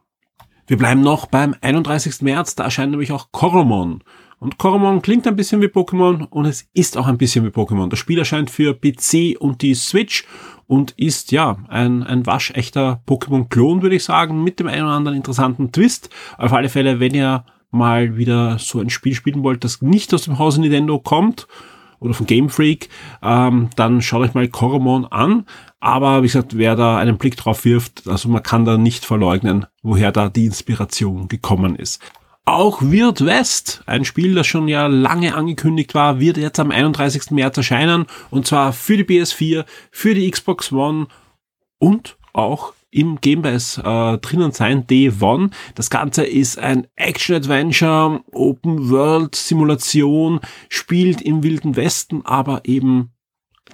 [0.66, 2.20] Wir bleiben noch beim 31.
[2.20, 4.04] März, da erscheint nämlich auch Koromon.
[4.40, 7.88] Und Koromon klingt ein bisschen wie Pokémon und es ist auch ein bisschen wie Pokémon.
[7.88, 10.24] Das Spiel erscheint für PC und die Switch
[10.68, 15.16] und ist ja ein, ein waschechter Pokémon-Klon, würde ich sagen, mit dem einen oder anderen
[15.16, 16.10] interessanten Twist.
[16.36, 20.22] Auf alle Fälle, wenn ihr mal wieder so ein Spiel spielen wollt, das nicht aus
[20.22, 21.48] dem Hause Nintendo kommt
[22.00, 22.88] oder von Game Freak,
[23.22, 25.46] ähm, dann schaut euch mal Koromon an.
[25.80, 29.66] Aber wie gesagt, wer da einen Blick drauf wirft, also man kann da nicht verleugnen,
[29.82, 32.00] woher da die Inspiration gekommen ist.
[32.48, 37.30] Auch Weird West, ein Spiel, das schon ja lange angekündigt war, wird jetzt am 31.
[37.30, 38.06] März erscheinen.
[38.30, 41.08] Und zwar für die PS4, für die Xbox One
[41.78, 45.50] und auch im Game Pass äh, drinnen sein, Day One.
[45.74, 53.10] Das Ganze ist ein Action-Adventure, Open-World-Simulation, spielt im Wilden Westen, aber eben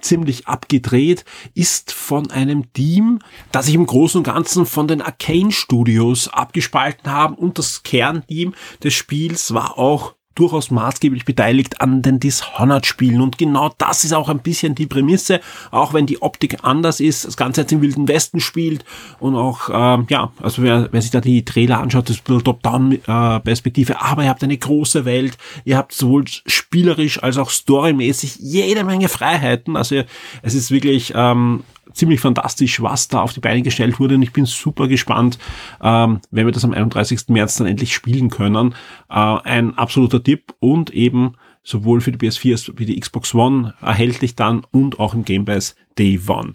[0.01, 3.19] ziemlich abgedreht, ist von einem Team,
[3.51, 8.53] das sich im Großen und Ganzen von den Arcane Studios abgespalten haben und das Kernteam
[8.83, 13.21] des Spiels war auch durchaus maßgeblich beteiligt an den Dishonored-Spielen.
[13.21, 15.39] Und genau das ist auch ein bisschen die Prämisse,
[15.71, 18.85] auch wenn die Optik anders ist, das Ganze jetzt im Wilden Westen spielt
[19.19, 24.01] und auch, ähm, ja, also wer, wer sich da die Trailer anschaut, das ist Top-Down-Perspektive,
[24.01, 29.09] aber ihr habt eine große Welt, ihr habt sowohl spielerisch als auch storymäßig jede Menge
[29.09, 30.03] Freiheiten, also
[30.41, 34.15] es ist wirklich ähm, ziemlich fantastisch, was da auf die Beine gestellt wurde.
[34.15, 35.37] Und ich bin super gespannt,
[35.81, 37.29] ähm, wenn wir das am 31.
[37.29, 38.75] März dann endlich spielen können.
[39.09, 43.73] Äh, ein absoluter Tipp und eben sowohl für die PS4 als wie die Xbox One
[43.81, 46.53] erhältlich dann und auch im Game Pass Day One.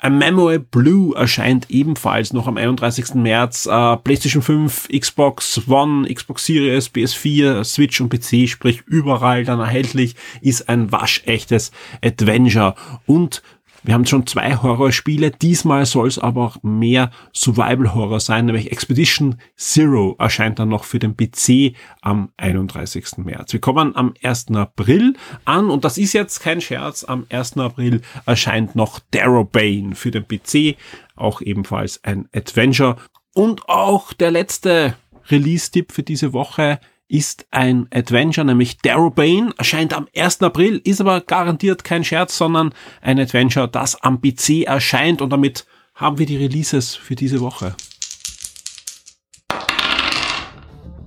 [0.00, 3.14] A Memory Blue erscheint ebenfalls noch am 31.
[3.14, 3.66] März.
[3.66, 10.14] Äh, PlayStation 5, Xbox One, Xbox Series, PS4, Switch und PC, sprich überall dann erhältlich,
[10.40, 12.76] ist ein waschechtes Adventure.
[13.06, 13.42] Und
[13.82, 15.30] wir haben schon zwei Horrorspiele.
[15.30, 20.98] Diesmal soll es aber auch mehr Survival-Horror sein, nämlich Expedition Zero erscheint dann noch für
[20.98, 23.18] den PC am 31.
[23.18, 23.52] März.
[23.52, 24.48] Wir kommen am 1.
[24.54, 25.14] April
[25.44, 27.04] an und das ist jetzt kein Scherz.
[27.04, 27.56] Am 1.
[27.58, 30.76] April erscheint noch Darrowbane für den PC,
[31.14, 32.96] auch ebenfalls ein Adventure.
[33.34, 34.94] Und auch der letzte
[35.30, 40.42] Release-Tipp für diese Woche ist ein Adventure, nämlich Darrowbane, erscheint am 1.
[40.42, 45.66] April, ist aber garantiert kein Scherz, sondern ein Adventure, das am PC erscheint und damit
[45.94, 47.74] haben wir die Releases für diese Woche.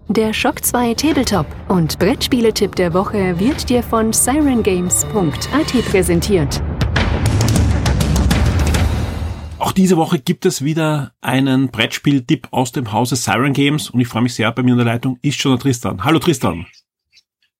[0.09, 6.61] Der Shock 2 Tabletop und Brettspieletipp der Woche wird dir von sirengames.at präsentiert.
[9.71, 14.07] Auch diese Woche gibt es wieder einen Brettspiel-Tipp aus dem Hause Siren Games und ich
[14.10, 16.03] freue mich sehr, bei mir in der Leitung ist schon der Tristan.
[16.03, 16.65] Hallo Tristan.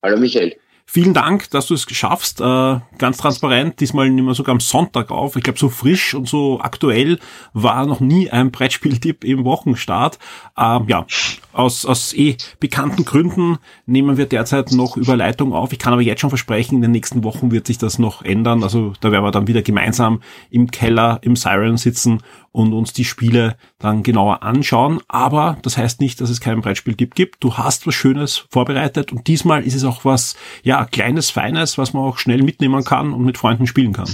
[0.04, 0.58] Hallo Michael.
[0.94, 2.42] Vielen Dank, dass du es schaffst.
[2.42, 5.38] Äh, ganz transparent, diesmal nehmen wir sogar am Sonntag auf.
[5.38, 7.18] Ich glaube, so frisch und so aktuell
[7.54, 10.20] war noch nie ein Brettspieltipp im Wochenstart.
[10.58, 11.06] Ähm, ja,
[11.54, 15.72] aus, aus eh bekannten Gründen nehmen wir derzeit noch Überleitung auf.
[15.72, 18.62] Ich kann aber jetzt schon versprechen, in den nächsten Wochen wird sich das noch ändern.
[18.62, 22.22] Also da werden wir dann wieder gemeinsam im Keller im Siren sitzen
[22.52, 25.02] und uns die Spiele dann genauer anschauen.
[25.08, 27.44] Aber das heißt nicht, dass es keinen Brettspieltipp gibt.
[27.44, 31.94] Du hast was Schönes vorbereitet und diesmal ist es auch was, ja, kleines, feines, was
[31.94, 34.10] man auch schnell mitnehmen kann und mit Freunden spielen kann.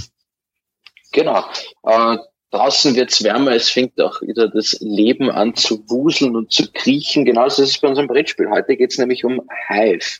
[1.12, 1.44] Genau.
[1.84, 2.18] Äh,
[2.50, 7.24] draußen wird's wärmer, es fängt auch wieder das Leben an zu wuseln und zu kriechen.
[7.24, 8.50] Genauso ist es bei unserem Brettspiel.
[8.50, 10.18] Heute geht's nämlich um Hive.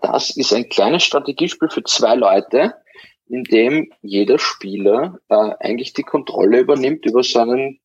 [0.00, 2.74] Das ist ein kleines Strategiespiel für zwei Leute
[3.28, 7.80] in dem jeder Spieler äh, eigentlich die Kontrolle übernimmt über seinen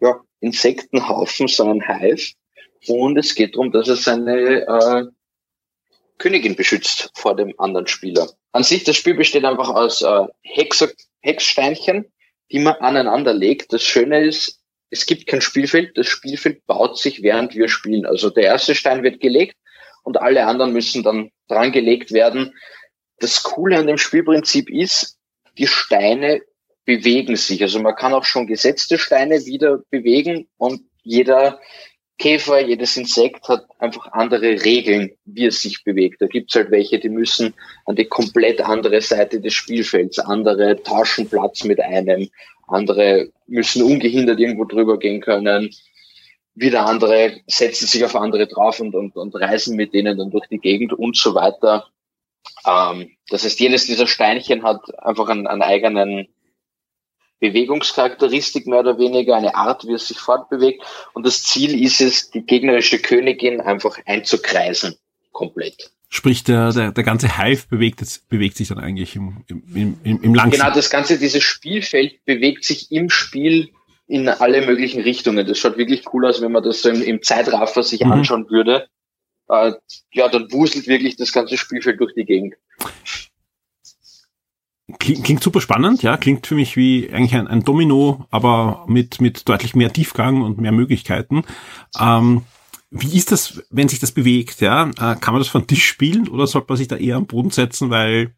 [0.00, 2.34] ja, Insektenhaufen, seinen Hive.
[2.88, 5.04] Und es geht darum, dass er seine äh,
[6.18, 8.28] Königin beschützt vor dem anderen Spieler.
[8.52, 10.86] An sich, das Spiel besteht einfach aus äh, Hex
[11.20, 12.12] Hexsteinchen,
[12.50, 13.72] die man aneinander legt.
[13.72, 15.96] Das Schöne ist, es gibt kein Spielfeld.
[15.96, 18.04] Das Spielfeld baut sich, während wir spielen.
[18.04, 19.56] Also der erste Stein wird gelegt
[20.02, 22.52] und alle anderen müssen dann dran gelegt werden
[23.22, 25.18] das Coole an dem Spielprinzip ist,
[25.58, 26.42] die Steine
[26.84, 27.62] bewegen sich.
[27.62, 31.60] Also man kann auch schon gesetzte Steine wieder bewegen und jeder
[32.18, 36.20] Käfer, jedes Insekt hat einfach andere Regeln, wie es sich bewegt.
[36.20, 37.54] Da gibt's halt welche, die müssen
[37.86, 42.28] an die komplett andere Seite des Spielfelds, andere tauschen Platz mit einem,
[42.68, 45.74] andere müssen ungehindert irgendwo drüber gehen können,
[46.54, 50.46] wieder andere setzen sich auf andere drauf und, und, und reisen mit denen dann durch
[50.48, 51.88] die Gegend und so weiter.
[52.66, 56.28] Ähm, das heißt, jedes dieser Steinchen hat einfach einen, einen eigenen
[57.40, 60.82] Bewegungscharakteristik mehr oder weniger, eine Art, wie es sich fortbewegt.
[61.12, 64.94] Und das Ziel ist es, die gegnerische Königin einfach einzukreisen,
[65.32, 65.90] komplett.
[66.08, 70.34] Sprich, der, der, der ganze Hive bewegt, bewegt sich dann eigentlich im, im, im, im
[70.34, 70.60] Langspiel.
[70.60, 73.70] Genau, das ganze, dieses Spielfeld bewegt sich im Spiel
[74.06, 75.46] in alle möglichen Richtungen.
[75.46, 78.12] Das schaut wirklich cool aus, wenn man das so im, im Zeitraffer sich mhm.
[78.12, 78.88] anschauen würde
[79.48, 79.72] äh,
[80.12, 82.54] ja, dann wuselt wirklich das ganze Spielfeld durch die Gegend.
[84.98, 89.20] Klingt, klingt super spannend, ja, klingt für mich wie eigentlich ein, ein Domino, aber mit,
[89.20, 91.44] mit deutlich mehr Tiefgang und mehr Möglichkeiten.
[91.98, 92.42] Ähm,
[92.90, 94.90] wie ist das, wenn sich das bewegt, ja?
[94.90, 97.50] Äh, kann man das von Tisch spielen oder sollte man sich da eher am Boden
[97.50, 98.34] setzen, weil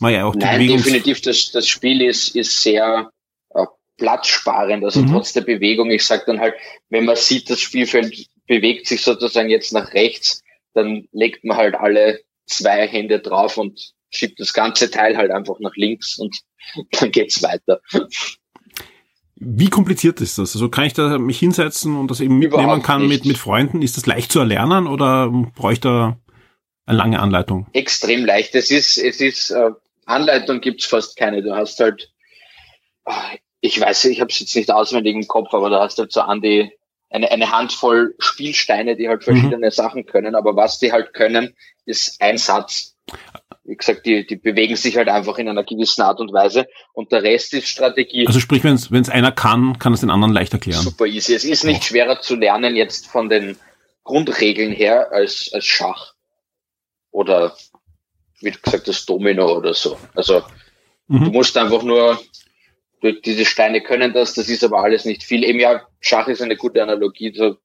[0.00, 3.10] man ja auch die Nein, Bewegungs definitiv, das, das Spiel ist, ist sehr
[3.54, 5.10] äh, platzsparend, also mhm.
[5.10, 5.90] trotz der Bewegung.
[5.90, 6.54] Ich sag dann halt,
[6.90, 10.42] wenn man sieht, das Spielfeld bewegt sich sozusagen jetzt nach rechts,
[10.74, 15.58] dann legt man halt alle zwei Hände drauf und schiebt das ganze Teil halt einfach
[15.60, 16.36] nach links und
[16.92, 17.80] dann geht's weiter.
[19.36, 20.54] Wie kompliziert ist das?
[20.54, 23.82] Also kann ich da mich hinsetzen und das eben mitnehmen Überhaupt kann mit, mit Freunden?
[23.82, 25.30] Ist das leicht zu erlernen oder
[25.80, 26.18] da
[26.86, 27.66] eine lange Anleitung?
[27.72, 28.54] Extrem leicht.
[28.54, 29.70] Es ist, es ist, äh,
[30.06, 31.42] Anleitung gibt's fast keine.
[31.42, 32.12] Du hast halt,
[33.04, 36.12] ah, ich weiß, ich habe es jetzt nicht auswendig im Kopf, aber du hast halt
[36.12, 36.70] so an die
[37.14, 39.24] eine, eine Handvoll Spielsteine, die halt mhm.
[39.24, 39.70] verschiedene mhm.
[39.70, 41.54] Sachen können, aber was die halt können,
[41.86, 42.96] ist ein Satz.
[43.62, 47.12] Wie gesagt, die, die bewegen sich halt einfach in einer gewissen Art und Weise und
[47.12, 48.26] der Rest ist Strategie.
[48.26, 50.82] Also sprich, wenn es einer kann, kann es den anderen leicht erklären.
[50.82, 51.34] Super easy.
[51.34, 51.84] Es ist nicht oh.
[51.84, 53.56] schwerer zu lernen jetzt von den
[54.02, 56.14] Grundregeln her als, als Schach
[57.10, 57.56] oder
[58.40, 59.98] wie gesagt das Domino oder so.
[60.14, 60.42] Also
[61.06, 61.26] mhm.
[61.26, 62.20] du musst einfach nur
[63.12, 65.44] diese Steine können das, das ist aber alles nicht viel.
[65.44, 67.32] Eben ja, Schach ist eine gute Analogie.
[67.34, 67.56] So,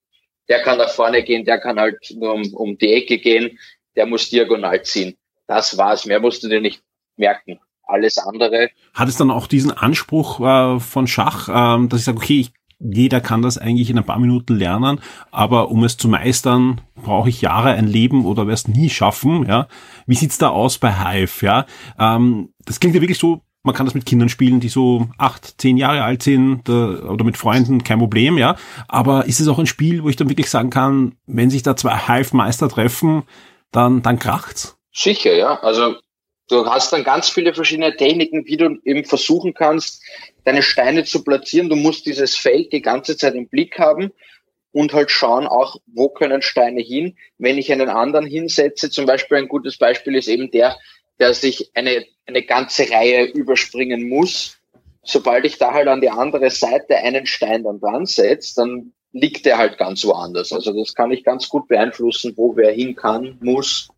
[0.48, 3.58] der kann nach vorne gehen, der kann halt nur um, um die Ecke gehen,
[3.96, 5.16] der muss diagonal ziehen.
[5.46, 6.06] Das war's.
[6.06, 6.82] Mehr musst du dir nicht
[7.16, 7.58] merken.
[7.84, 8.70] Alles andere.
[8.94, 12.52] Hat es dann auch diesen Anspruch äh, von Schach, äh, dass ich sage, okay, ich,
[12.78, 15.00] jeder kann das eigentlich in ein paar Minuten lernen,
[15.30, 19.44] aber um es zu meistern, brauche ich Jahre, ein Leben oder werde es nie schaffen.
[19.46, 19.68] Ja,
[20.06, 21.44] wie sieht's da aus bei Hive?
[21.44, 21.66] Ja,
[21.98, 25.60] ähm, das klingt ja wirklich so man kann das mit Kindern spielen, die so acht,
[25.60, 28.56] zehn Jahre alt sind oder mit Freunden, kein Problem, ja.
[28.88, 31.76] Aber ist es auch ein Spiel, wo ich dann wirklich sagen kann, wenn sich da
[31.76, 33.24] zwei Hive-Meister treffen,
[33.70, 34.78] dann, dann kracht's?
[34.92, 35.60] Sicher, ja.
[35.60, 35.96] Also
[36.48, 40.02] du hast dann ganz viele verschiedene Techniken, wie du eben versuchen kannst,
[40.44, 41.68] deine Steine zu platzieren.
[41.68, 44.10] Du musst dieses Feld die ganze Zeit im Blick haben
[44.72, 47.16] und halt schauen auch, wo können Steine hin.
[47.38, 50.76] Wenn ich einen anderen hinsetze, zum Beispiel ein gutes Beispiel ist eben der,
[51.20, 54.56] der sich eine, eine ganze Reihe überspringen muss.
[55.02, 59.46] Sobald ich da halt an die andere Seite einen Stein dann dran setze, dann liegt
[59.46, 60.52] der halt ganz woanders.
[60.52, 63.88] Also das kann ich ganz gut beeinflussen, wo wer hin kann, muss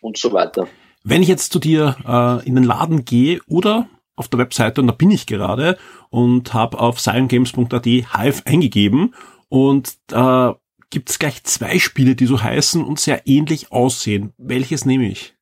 [0.00, 0.68] und so weiter.
[1.02, 4.86] Wenn ich jetzt zu dir äh, in den Laden gehe oder auf der Webseite, und
[4.86, 5.76] da bin ich gerade,
[6.08, 9.14] und habe auf silentgames.at Hive eingegeben
[9.48, 10.52] und äh,
[10.90, 14.32] gibt es gleich zwei Spiele, die so heißen und sehr ähnlich aussehen.
[14.38, 15.34] Welches nehme ich?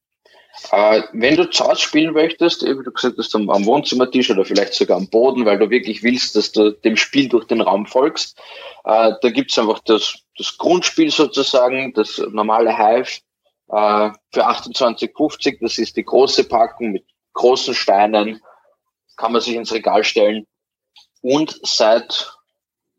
[0.71, 4.45] Äh, wenn du zu Hause spielen möchtest, wie du gesagt hast, am, am Wohnzimmertisch oder
[4.45, 7.87] vielleicht sogar am Boden, weil du wirklich willst, dass du dem Spiel durch den Raum
[7.87, 8.39] folgst,
[8.85, 13.21] äh, da gibt's einfach das, das Grundspiel sozusagen, das normale Hive
[13.69, 15.59] äh, für 28,50.
[15.61, 18.41] Das ist die große Packung mit großen Steinen,
[19.17, 20.47] kann man sich ins Regal stellen.
[21.23, 22.33] Und seit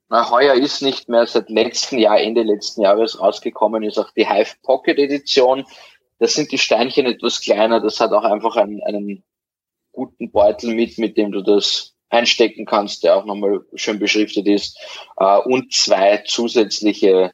[0.09, 4.27] na, heuer ist nicht mehr, seit letzten Jahr, Ende letzten Jahres rausgekommen ist auch die
[4.29, 5.65] Hive Pocket Edition.
[6.19, 7.81] Da sind die Steinchen etwas kleiner.
[7.81, 9.23] Das hat auch einfach einen, einen
[9.91, 14.77] guten Beutel mit, mit dem du das einstecken kannst, der auch nochmal schön beschriftet ist.
[15.17, 17.31] Äh, und zwei zusätzliche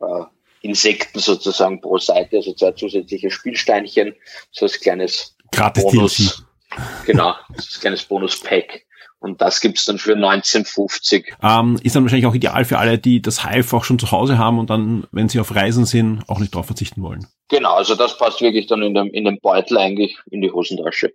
[0.00, 0.24] äh,
[0.62, 4.14] Insekten sozusagen pro Seite, also zwei zusätzliche Spielsteinchen,
[4.52, 6.16] so als kleines Gratis Bonus.
[6.16, 7.06] DLC.
[7.06, 8.86] Genau, das kleines Bonus-Pack.
[9.22, 11.34] Und das gibt's dann für 1950.
[11.42, 14.36] Ähm, ist dann wahrscheinlich auch ideal für alle, die das Hive auch schon zu Hause
[14.36, 17.26] haben und dann, wenn sie auf Reisen sind, auch nicht drauf verzichten wollen.
[17.48, 21.12] Genau, also das passt wirklich dann in, dem, in den Beutel eigentlich in die Hosentasche.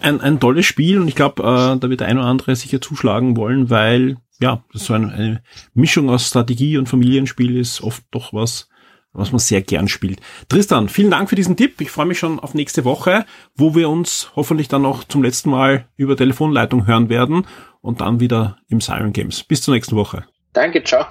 [0.00, 2.80] Ein, ein tolles Spiel und ich glaube, äh, da wird der ein oder andere sicher
[2.80, 5.42] zuschlagen wollen, weil ja, das so eine, eine
[5.74, 8.68] Mischung aus Strategie und Familienspiel ist oft doch was,
[9.14, 10.20] was man sehr gern spielt.
[10.48, 11.80] Tristan, vielen Dank für diesen Tipp.
[11.80, 13.24] Ich freue mich schon auf nächste Woche,
[13.56, 17.46] wo wir uns hoffentlich dann noch zum letzten Mal über Telefonleitung hören werden
[17.80, 19.42] und dann wieder im Siren Games.
[19.42, 20.24] Bis zur nächsten Woche.
[20.52, 21.06] Danke, ciao.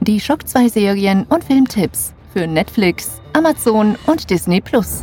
[0.00, 5.02] Die Schock 2 Serien und Filmtipps für Netflix, Amazon und Disney Plus.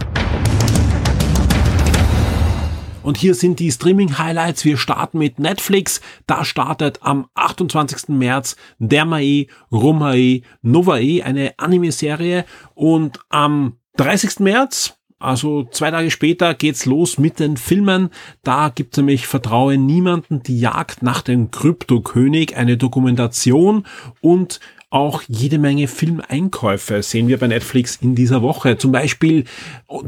[3.05, 4.65] Und hier sind die Streaming-Highlights.
[4.65, 6.01] Wir starten mit Netflix.
[6.25, 8.09] Da startet am 28.
[8.09, 12.45] März Dermae, Romae, Novae, eine Anime-Serie.
[12.73, 14.39] Und am 30.
[14.39, 18.09] März, also zwei Tage später, geht's los mit den Filmen.
[18.41, 23.85] Da gibt's nämlich Vertraue niemanden, die Jagd nach dem Kryptokönig, eine Dokumentation
[24.19, 28.77] und auch jede Menge Filmeinkäufe sehen wir bei Netflix in dieser Woche.
[28.77, 29.43] Zum Beispiel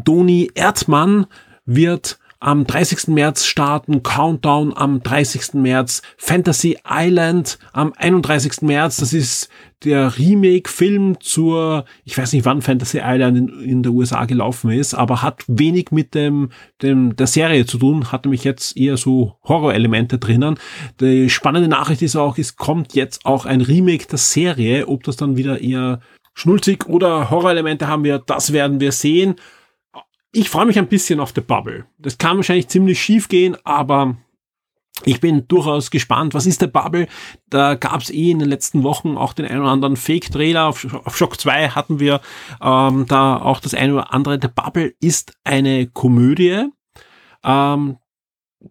[0.03, 1.27] Doni Erdmann
[1.65, 3.07] wird am 30.
[3.07, 5.53] März starten, Countdown am 30.
[5.53, 8.61] März, Fantasy Island am 31.
[8.61, 9.49] März, das ist
[9.83, 14.93] der Remake-Film zur, ich weiß nicht wann Fantasy Island in, in, der USA gelaufen ist,
[14.93, 16.49] aber hat wenig mit dem,
[16.81, 20.59] dem der Serie zu tun, hat nämlich jetzt eher so Horror-Elemente drinnen.
[20.99, 25.15] Die spannende Nachricht ist auch, es kommt jetzt auch ein Remake der Serie, ob das
[25.15, 25.99] dann wieder eher
[26.33, 29.35] schnulzig oder Horror-Elemente haben wir, das werden wir sehen
[30.37, 31.85] ich freue mich ein bisschen auf The Bubble.
[31.97, 34.17] Das kann wahrscheinlich ziemlich schief gehen, aber
[35.03, 36.35] ich bin durchaus gespannt.
[36.35, 37.07] Was ist der Bubble?
[37.49, 40.67] Da gab es eh in den letzten Wochen auch den einen oder anderen Fake-Trailer.
[40.67, 42.21] Auf, auf Shock 2 hatten wir
[42.61, 44.37] ähm, da auch das eine oder andere.
[44.39, 46.65] The Bubble ist eine Komödie,
[47.43, 47.97] ähm,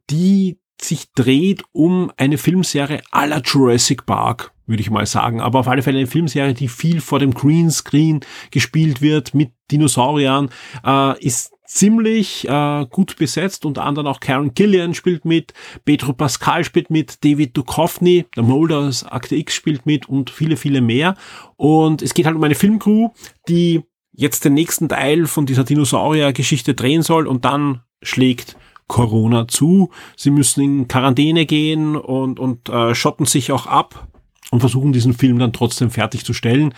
[0.08, 5.40] die sich dreht um eine Filmserie la Jurassic Park würde ich mal sagen.
[5.40, 10.50] Aber auf alle Fälle eine Filmserie, die viel vor dem Greenscreen gespielt wird mit Dinosauriern,
[10.84, 13.64] äh, ist ziemlich äh, gut besetzt.
[13.64, 15.52] Unter anderem auch Karen Gillian spielt mit,
[15.84, 20.56] Pedro Pascal spielt mit, David Duchovny, der Mulder aus Akte X spielt mit und viele,
[20.56, 21.16] viele mehr.
[21.56, 23.10] Und es geht halt um eine Filmcrew,
[23.48, 28.56] die jetzt den nächsten Teil von dieser Dinosaurier-Geschichte drehen soll und dann schlägt
[28.88, 29.90] Corona zu.
[30.16, 34.08] Sie müssen in Quarantäne gehen und, und äh, schotten sich auch ab
[34.50, 36.72] und versuchen diesen Film dann trotzdem fertigzustellen.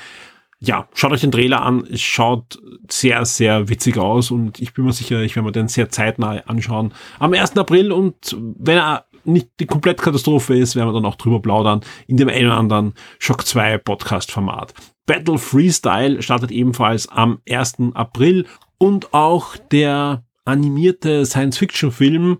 [0.61, 1.86] Ja, schaut euch den Trailer an.
[1.90, 2.59] Es schaut
[2.90, 6.42] sehr, sehr witzig aus und ich bin mir sicher, ich werde mir den sehr zeitnah
[6.46, 6.92] anschauen.
[7.20, 7.56] Am 1.
[7.56, 12.16] April und wenn er nicht die Komplettkatastrophe ist, werden wir dann auch drüber plaudern in
[12.16, 14.74] dem einen oder anderen Shock 2 Podcast Format.
[15.06, 17.76] Battle Freestyle startet ebenfalls am 1.
[17.94, 18.46] April
[18.78, 22.38] und auch der animierte Science-Fiction-Film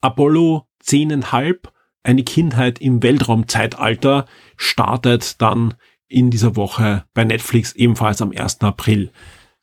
[0.00, 1.68] Apollo 10,5
[2.02, 4.26] eine Kindheit im Weltraumzeitalter
[4.56, 5.74] startet dann
[6.08, 8.60] in dieser Woche bei Netflix ebenfalls am 1.
[8.60, 9.10] April.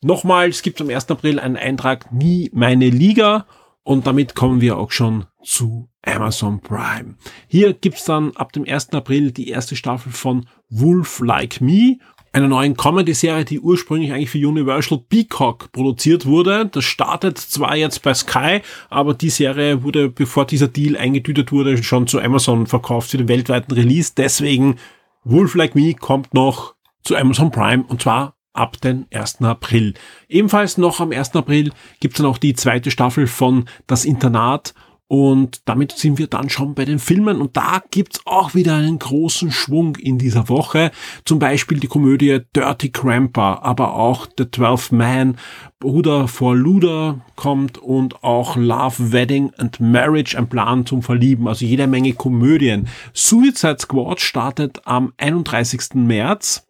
[0.02, 1.10] Nochmal, es gibt am 1.
[1.10, 3.46] April einen Eintrag Nie meine Liga
[3.84, 7.16] und damit kommen wir auch schon zu Amazon Prime.
[7.48, 8.90] Hier gibt's dann ab dem 1.
[8.94, 11.98] April die erste Staffel von Wolf Like Me
[12.34, 16.66] einer neuen Comedy-Serie, die ursprünglich eigentlich für Universal Peacock produziert wurde.
[16.66, 21.84] Das startet zwar jetzt bei Sky, aber die Serie wurde, bevor dieser Deal eingetütet wurde,
[21.84, 24.14] schon zu Amazon verkauft für den weltweiten Release.
[24.16, 24.78] Deswegen
[25.24, 29.42] Wolf Like Me kommt noch zu Amazon Prime und zwar ab den 1.
[29.44, 29.94] April.
[30.28, 31.36] Ebenfalls noch am 1.
[31.36, 34.74] April gibt es dann auch die zweite Staffel von Das Internat
[35.12, 38.98] und damit sind wir dann schon bei den Filmen und da gibt's auch wieder einen
[38.98, 40.90] großen Schwung in dieser Woche.
[41.26, 45.36] Zum Beispiel die Komödie Dirty Cramper, aber auch The Twelfth Man,
[45.80, 51.66] Bruder vor Luder kommt und auch Love, Wedding and Marriage, ein Plan zum Verlieben, also
[51.66, 52.88] jede Menge Komödien.
[53.12, 55.96] Suicide Squad startet am 31.
[55.96, 56.66] März.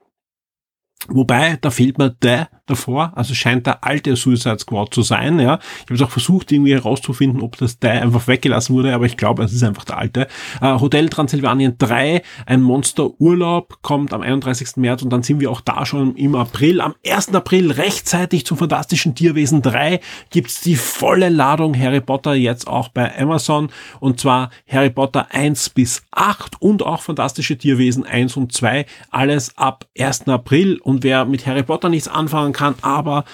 [1.08, 3.12] Wobei, da fehlt mir der, davor.
[3.16, 5.40] Also scheint der alte Suicide Squad zu sein.
[5.40, 9.06] Ja, ich habe es auch versucht irgendwie herauszufinden, ob das der einfach weggelassen wurde, aber
[9.06, 10.28] ich glaube, es ist einfach der alte.
[10.62, 14.78] Äh, Hotel Transylvanien 3, ein Monsterurlaub kommt am 31.
[14.78, 16.82] März und dann sind wir auch da schon im April.
[16.82, 17.34] Am 1.
[17.36, 20.00] April rechtzeitig zum Fantastischen Tierwesen 3
[20.30, 23.70] gibt's die volle Ladung Harry Potter jetzt auch bei Amazon
[24.00, 29.58] und zwar Harry Potter 1 bis 8 und auch Fantastische Tierwesen 1 und 2 alles
[29.58, 30.28] ab 1.
[30.28, 33.26] April und wer mit Harry Potter nichts anfangen kann, aber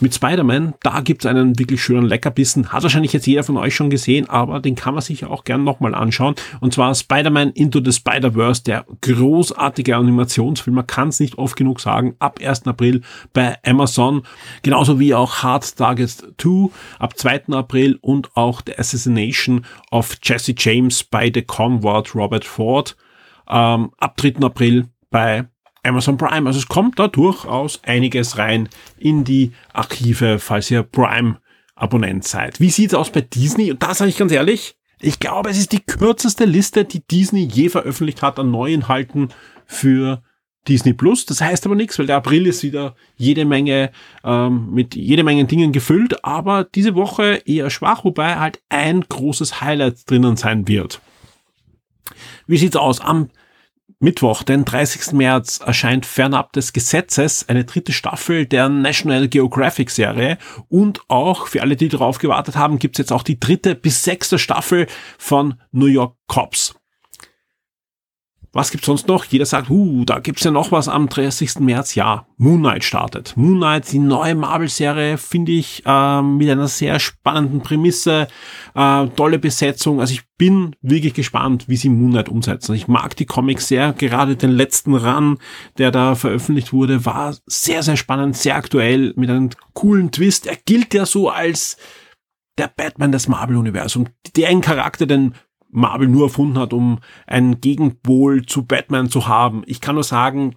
[0.00, 2.72] mit Spider-Man, da gibt's einen wirklich schönen Leckerbissen.
[2.72, 5.64] Hat wahrscheinlich jetzt jeder von euch schon gesehen, aber den kann man sich auch gern
[5.64, 6.34] nochmal anschauen.
[6.60, 10.74] Und zwar Spider-Man Into the Spider-Verse, der großartige Animationsfilm.
[10.74, 12.16] Man kann es nicht oft genug sagen.
[12.18, 12.66] Ab 1.
[12.66, 14.22] April bei Amazon.
[14.62, 17.44] Genauso wie auch Hard Target 2 ab 2.
[17.52, 22.96] April und auch The Assassination of Jesse James bei The Convert Robert Ford
[23.48, 24.34] ähm, ab 3.
[24.42, 25.46] April bei
[25.84, 26.46] Amazon Prime.
[26.46, 28.68] Also es kommt da durchaus einiges rein
[28.98, 32.60] in die Archive, falls ihr Prime-Abonnent seid.
[32.60, 33.70] Wie sieht's aus bei Disney?
[33.70, 37.44] Und da sage ich ganz ehrlich, ich glaube, es ist die kürzeste Liste, die Disney
[37.44, 39.28] je veröffentlicht hat an Neuinhalten
[39.66, 40.22] für
[40.66, 41.26] Disney Plus.
[41.26, 43.90] Das heißt aber nichts, weil der April ist wieder jede Menge
[44.24, 49.60] ähm, mit jede Menge Dingen gefüllt, aber diese Woche eher schwach, wobei halt ein großes
[49.60, 51.00] Highlight drinnen sein wird.
[52.46, 53.00] Wie sieht's aus?
[53.00, 53.28] Am
[54.00, 55.12] Mittwoch, den 30.
[55.12, 60.38] März, erscheint fernab des Gesetzes eine dritte Staffel der National Geographic Serie
[60.68, 64.38] und auch für alle, die darauf gewartet haben, gibt's jetzt auch die dritte bis sechste
[64.38, 64.86] Staffel
[65.18, 66.74] von New York Cops.
[68.54, 69.24] Was gibt's sonst noch?
[69.24, 71.58] Jeder sagt, uh, da gibt's ja noch was am 30.
[71.58, 71.96] März.
[71.96, 73.36] Ja, Moon Knight startet.
[73.36, 78.28] Moon Knight, die neue Marvel-Serie, finde ich, äh, mit einer sehr spannenden Prämisse,
[78.76, 80.00] äh, tolle Besetzung.
[80.00, 82.76] Also ich bin wirklich gespannt, wie sie Moon Knight umsetzen.
[82.76, 83.92] Ich mag die Comics sehr.
[83.92, 85.38] Gerade den letzten Run,
[85.78, 90.46] der da veröffentlicht wurde, war sehr, sehr spannend, sehr aktuell, mit einem coolen Twist.
[90.46, 91.76] Er gilt ja so als
[92.56, 94.10] der Batman des Marvel-Universums.
[94.36, 95.34] Der ein Charakter, den
[95.74, 99.62] Marvel nur erfunden hat, um einen Gegenpol zu Batman zu haben.
[99.66, 100.56] Ich kann nur sagen,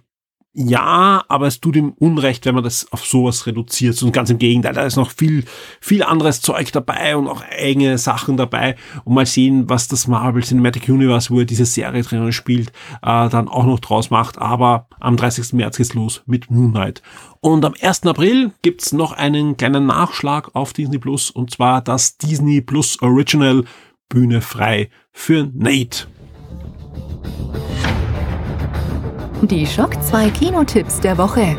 [0.60, 4.02] ja, aber es tut ihm Unrecht, wenn man das auf sowas reduziert.
[4.02, 5.44] Und ganz im Gegenteil, da ist noch viel,
[5.80, 8.74] viel anderes Zeug dabei und auch eigene Sachen dabei.
[9.04, 12.70] Und mal sehen, was das Marvel Cinematic Universe, wo er diese Serie drinnen spielt,
[13.02, 14.38] äh, dann auch noch draus macht.
[14.38, 15.52] Aber am 30.
[15.52, 17.02] März geht's los mit Moonlight.
[17.40, 18.06] Und am 1.
[18.06, 23.64] April gibt's noch einen kleinen Nachschlag auf Disney Plus und zwar das Disney Plus Original
[24.08, 24.88] Bühne frei
[25.18, 26.06] für Nate.
[29.42, 31.56] Die Schock 2 Kinotipps der Woche.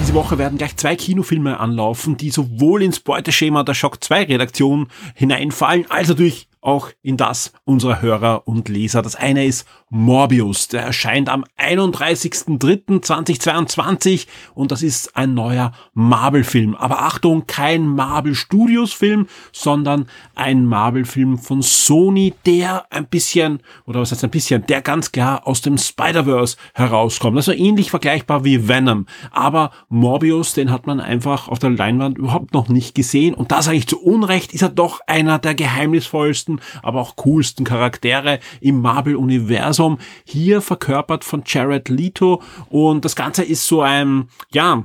[0.00, 4.88] Diese Woche werden gleich zwei Kinofilme anlaufen, die sowohl ins Beuteschema der Schock 2 Redaktion
[5.14, 9.02] hineinfallen, als natürlich auch in das unserer Hörer und Leser.
[9.02, 10.68] Das eine ist Morbius.
[10.68, 16.74] Der erscheint am 31.03.2022 und das ist ein neuer Marvel-Film.
[16.76, 24.00] Aber Achtung, kein Marvel Studios Film, sondern ein Marvel-Film von Sony, der ein bisschen, oder
[24.00, 27.36] was heißt ein bisschen, der ganz klar aus dem Spider-Verse herauskommt.
[27.36, 29.06] Also ähnlich vergleichbar wie Venom.
[29.32, 33.34] Aber Morbius, den hat man einfach auf der Leinwand überhaupt noch nicht gesehen.
[33.34, 37.16] Und da sage ich zu Unrecht, ist er doch einer der geheimnisvollsten besten, aber auch
[37.16, 39.98] coolsten Charaktere im Marvel-Universum.
[40.24, 44.84] Hier verkörpert von Jared Leto und das Ganze ist so ein, ja,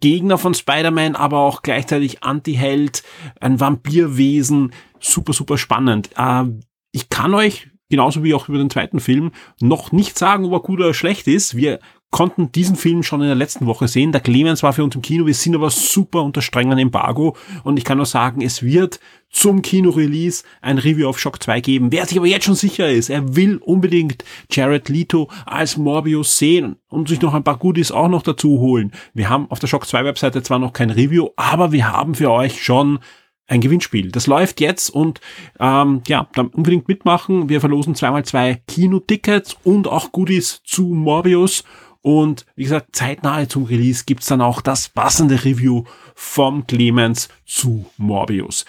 [0.00, 3.04] Gegner von Spider-Man, aber auch gleichzeitig Anti-Held,
[3.40, 4.72] ein Vampirwesen.
[4.98, 6.10] Super, super spannend.
[6.16, 6.44] Äh,
[6.90, 10.60] ich kann euch genauso wie auch über den zweiten Film, noch nicht sagen, ob er
[10.60, 11.56] gut oder schlecht ist.
[11.56, 11.78] Wir
[12.14, 14.12] konnten diesen Film schon in der letzten Woche sehen.
[14.12, 15.26] Der Clemens war für uns im Kino.
[15.26, 17.36] Wir sind aber super unter strengen Embargo.
[17.64, 19.00] Und ich kann nur sagen, es wird
[19.30, 21.90] zum Kino-Release ein Review auf Shock 2 geben.
[21.90, 26.76] Wer sich aber jetzt schon sicher ist, er will unbedingt Jared Leto als Morbius sehen
[26.88, 28.92] und sich noch ein paar Goodies auch noch dazu holen.
[29.12, 32.30] Wir haben auf der Shock 2 Webseite zwar noch kein Review, aber wir haben für
[32.30, 33.00] euch schon
[33.48, 34.12] ein Gewinnspiel.
[34.12, 35.20] Das läuft jetzt und
[35.58, 37.48] ähm, ja, dann unbedingt mitmachen.
[37.48, 41.64] Wir verlosen zweimal zwei Kinotickets und auch Goodies zu Morbius
[42.04, 45.84] und wie gesagt, zeitnahe zum Release gibt's dann auch das passende Review
[46.14, 48.66] vom Clemens zu Morbius.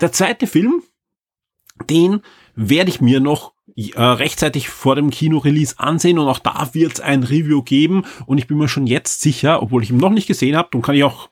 [0.00, 0.84] Der zweite Film,
[1.90, 2.20] den
[2.54, 7.00] werde ich mir noch äh, rechtzeitig vor dem Kino-Release ansehen und auch da wird es
[7.00, 10.28] ein Review geben und ich bin mir schon jetzt sicher, obwohl ich ihn noch nicht
[10.28, 11.28] gesehen habe, dann kann ich auch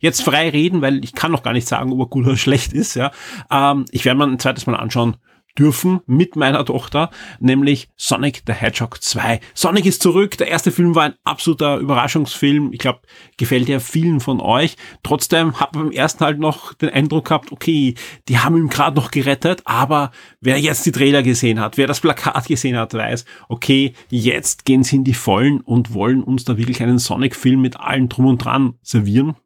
[0.00, 2.74] jetzt frei reden, weil ich kann noch gar nicht sagen, ob er gut oder schlecht
[2.74, 2.96] ist.
[2.96, 3.12] Ja,
[3.50, 5.16] ähm, Ich werde mir ein zweites Mal anschauen
[5.58, 9.40] dürfen mit meiner Tochter, nämlich Sonic the Hedgehog 2.
[9.54, 10.38] Sonic ist zurück.
[10.38, 12.72] Der erste Film war ein absoluter Überraschungsfilm.
[12.72, 13.00] Ich glaube,
[13.36, 14.76] gefällt ja vielen von euch.
[15.02, 17.94] Trotzdem habe ich beim ersten halt noch den Eindruck gehabt, okay,
[18.28, 22.00] die haben ihn gerade noch gerettet, aber wer jetzt die Trailer gesehen hat, wer das
[22.00, 26.56] Plakat gesehen hat, weiß, okay, jetzt gehen sie in die Vollen und wollen uns da
[26.56, 29.36] wirklich einen Sonic-Film mit allen drum und dran servieren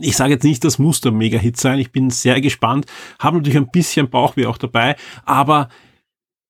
[0.00, 1.78] ich sage jetzt nicht, das muss der Mega-Hit sein.
[1.78, 2.86] Ich bin sehr gespannt.
[3.18, 5.68] Habe natürlich ein bisschen Bauchweh auch dabei, aber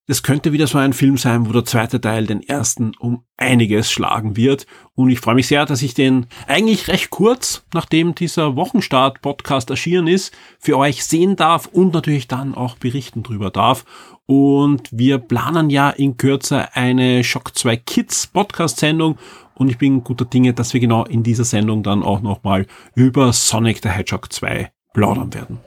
[0.08, 3.92] das könnte wieder so ein Film sein, wo der zweite Teil den ersten um einiges
[3.92, 4.66] schlagen wird.
[4.94, 10.06] Und ich freue mich sehr, dass ich den eigentlich recht kurz, nachdem dieser Wochenstart-Podcast erschienen
[10.06, 13.84] ist, für euch sehen darf und natürlich dann auch berichten drüber darf.
[14.24, 19.18] Und wir planen ja in Kürze eine Shock 2 Kids Podcast-Sendung
[19.58, 23.32] und ich bin guter Dinge, dass wir genau in dieser Sendung dann auch nochmal über
[23.32, 25.58] Sonic the Hedgehog 2 plaudern werden.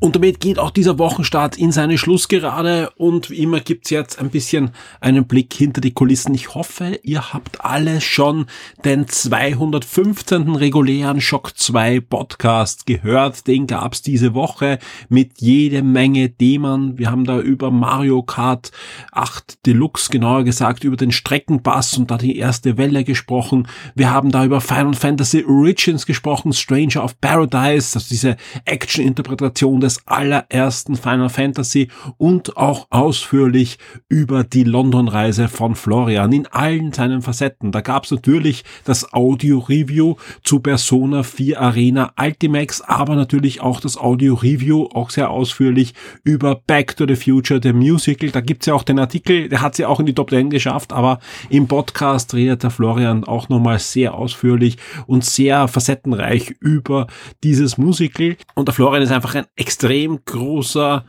[0.00, 4.30] Und damit geht auch dieser Wochenstart in seine Schlussgerade und wie immer gibt's jetzt ein
[4.30, 6.34] bisschen einen Blick hinter die Kulissen.
[6.34, 8.46] Ich hoffe, ihr habt alle schon
[8.82, 10.54] den 215.
[10.54, 13.46] regulären Shock 2 Podcast gehört.
[13.46, 14.78] Den gab's diese Woche
[15.10, 16.96] mit jede Menge Themen.
[16.98, 18.72] Wir haben da über Mario Kart
[19.12, 23.68] 8 Deluxe, genauer gesagt, über den Streckenpass und da die erste Welle gesprochen.
[23.94, 29.89] Wir haben da über Final Fantasy Origins gesprochen, Stranger of Paradise, also diese Action-Interpretation des
[30.06, 33.78] allerersten Final Fantasy und auch ausführlich
[34.08, 37.72] über die London-Reise von Florian in allen seinen Facetten.
[37.72, 43.96] Da gab es natürlich das Audio-Review zu Persona 4 Arena Ultimax, aber natürlich auch das
[43.96, 48.30] Audio-Review, auch sehr ausführlich über Back to the Future, der Musical.
[48.30, 50.50] Da gibt's ja auch den Artikel, der hat sie ja auch in die Top 10
[50.50, 51.18] geschafft, aber
[51.48, 54.76] im Podcast redet der Florian auch nochmal sehr ausführlich
[55.06, 57.06] und sehr facettenreich über
[57.42, 58.36] dieses Musical.
[58.54, 61.06] Und der Florian ist einfach ein extrem extrem großer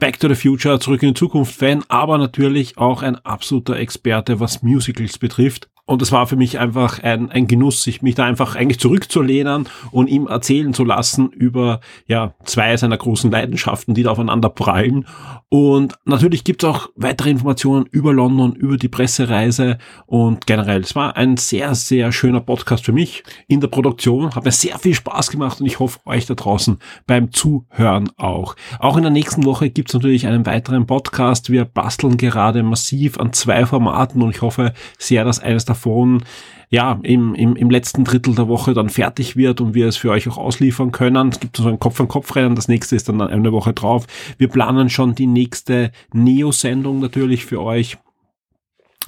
[0.00, 4.40] Back to the Future, Zurück in die Zukunft Fan, aber natürlich auch ein absoluter Experte,
[4.40, 5.68] was Musicals betrifft.
[5.88, 9.70] Und es war für mich einfach ein, ein Genuss, sich mich da einfach eigentlich zurückzulehnen
[9.90, 15.06] und ihm erzählen zu lassen über ja zwei seiner großen Leidenschaften, die da aufeinander prallen.
[15.48, 20.82] Und natürlich gibt es auch weitere Informationen über London, über die Pressereise und generell.
[20.82, 24.34] Es war ein sehr, sehr schöner Podcast für mich in der Produktion.
[24.34, 26.76] Hat mir sehr viel Spaß gemacht und ich hoffe euch da draußen
[27.06, 28.56] beim Zuhören auch.
[28.78, 31.48] Auch in der nächsten Woche gibt es natürlich einen weiteren Podcast.
[31.50, 36.22] Wir basteln gerade massiv an zwei Formaten und ich hoffe sehr, dass eines davon davon
[36.70, 40.10] ja, im, im, im letzten Drittel der Woche dann fertig wird und wir es für
[40.10, 41.30] euch auch ausliefern können.
[41.30, 44.06] Es gibt so ein Kopf-an-Kopf-Rennen, das nächste ist dann eine Woche drauf.
[44.36, 47.96] Wir planen schon die nächste Neo-Sendung natürlich für euch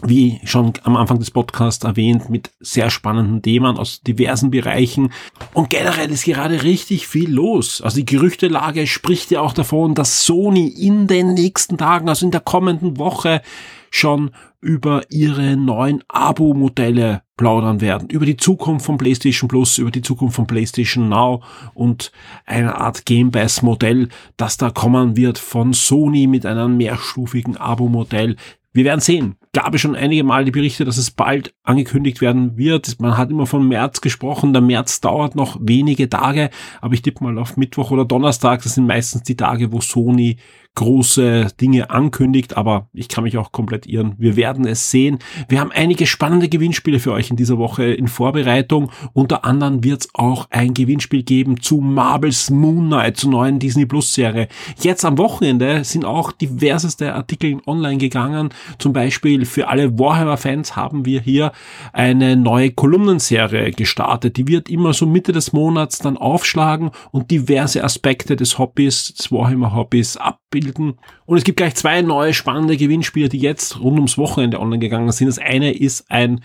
[0.02, 5.12] wie schon am Anfang des Podcasts erwähnt, mit sehr spannenden Themen aus diversen Bereichen.
[5.52, 7.82] Und generell ist gerade richtig viel los.
[7.82, 12.32] Also die Gerüchtelage spricht ja auch davon, dass Sony in den nächsten Tagen, also in
[12.32, 13.42] der kommenden Woche,
[13.90, 14.30] schon
[14.60, 20.36] über ihre neuen Abo-Modelle plaudern werden, über die Zukunft von PlayStation Plus, über die Zukunft
[20.36, 21.42] von PlayStation Now
[21.74, 22.12] und
[22.46, 28.36] eine Art Game Pass Modell, das da kommen wird von Sony mit einem mehrstufigen Abo-Modell.
[28.72, 29.34] Wir werden sehen.
[29.52, 33.00] Gab es schon einige Mal die Berichte, dass es bald angekündigt werden wird.
[33.00, 34.52] Man hat immer von März gesprochen.
[34.52, 38.62] Der März dauert noch wenige Tage, aber ich tippe mal auf Mittwoch oder Donnerstag.
[38.62, 40.36] Das sind meistens die Tage, wo Sony
[40.76, 44.14] große Dinge ankündigt, aber ich kann mich auch komplett irren.
[44.18, 45.18] Wir werden es sehen.
[45.48, 48.90] Wir haben einige spannende Gewinnspiele für euch in dieser Woche in Vorbereitung.
[49.12, 53.84] Unter anderem wird es auch ein Gewinnspiel geben zu Marvel's Moon Knight, zur neuen Disney
[53.84, 54.48] Plus Serie.
[54.80, 58.50] Jetzt am Wochenende sind auch diverseste Artikel online gegangen.
[58.78, 61.52] Zum Beispiel für alle Warhammer-Fans haben wir hier
[61.92, 64.36] eine neue Kolumnenserie gestartet.
[64.36, 69.32] Die wird immer so Mitte des Monats dann aufschlagen und diverse Aspekte des Hobbys, des
[69.32, 70.98] Warhammer-Hobbys abbilden abbilden.
[71.26, 75.12] Und es gibt gleich zwei neue spannende Gewinnspiele, die jetzt rund ums Wochenende online gegangen
[75.12, 75.28] sind.
[75.28, 76.40] Das eine ist ein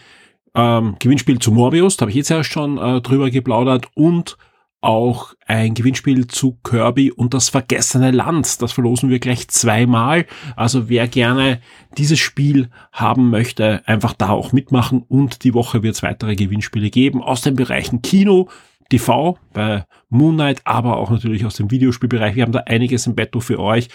[0.53, 4.37] ähm, Gewinnspiel zu Morbius, da habe ich jetzt ja schon äh, drüber geplaudert und
[4.79, 8.61] auch ein Gewinnspiel zu Kirby und das vergessene Land.
[8.61, 10.27] Das verlosen wir gleich zweimal.
[10.55, 11.59] Also wer gerne
[11.97, 16.91] dieses Spiel haben möchte, einfach da auch mitmachen und die Woche wird es weitere Gewinnspiele
[16.91, 18.47] geben aus den Bereichen Kino,
[18.89, 22.36] TV, bei Moonlight, aber auch natürlich aus dem Videospielbereich.
[22.36, 23.89] Wir haben da einiges im Betto für euch.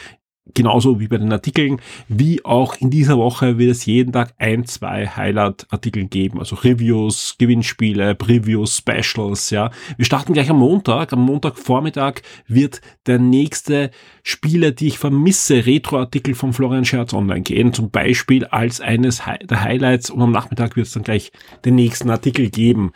[0.54, 4.64] Genauso wie bei den Artikeln, wie auch in dieser Woche wird es jeden Tag ein,
[4.64, 9.70] zwei Highlight-Artikel geben, also Reviews, Gewinnspiele, Previews, Specials, ja.
[9.96, 11.12] Wir starten gleich am Montag.
[11.12, 13.90] Am Montagvormittag wird der nächste
[14.24, 19.62] Spiele, die ich vermisse, Retro-Artikel von Florian Scherz online gehen, zum Beispiel als eines der
[19.62, 21.30] Highlights und am Nachmittag wird es dann gleich
[21.64, 22.92] den nächsten Artikel geben.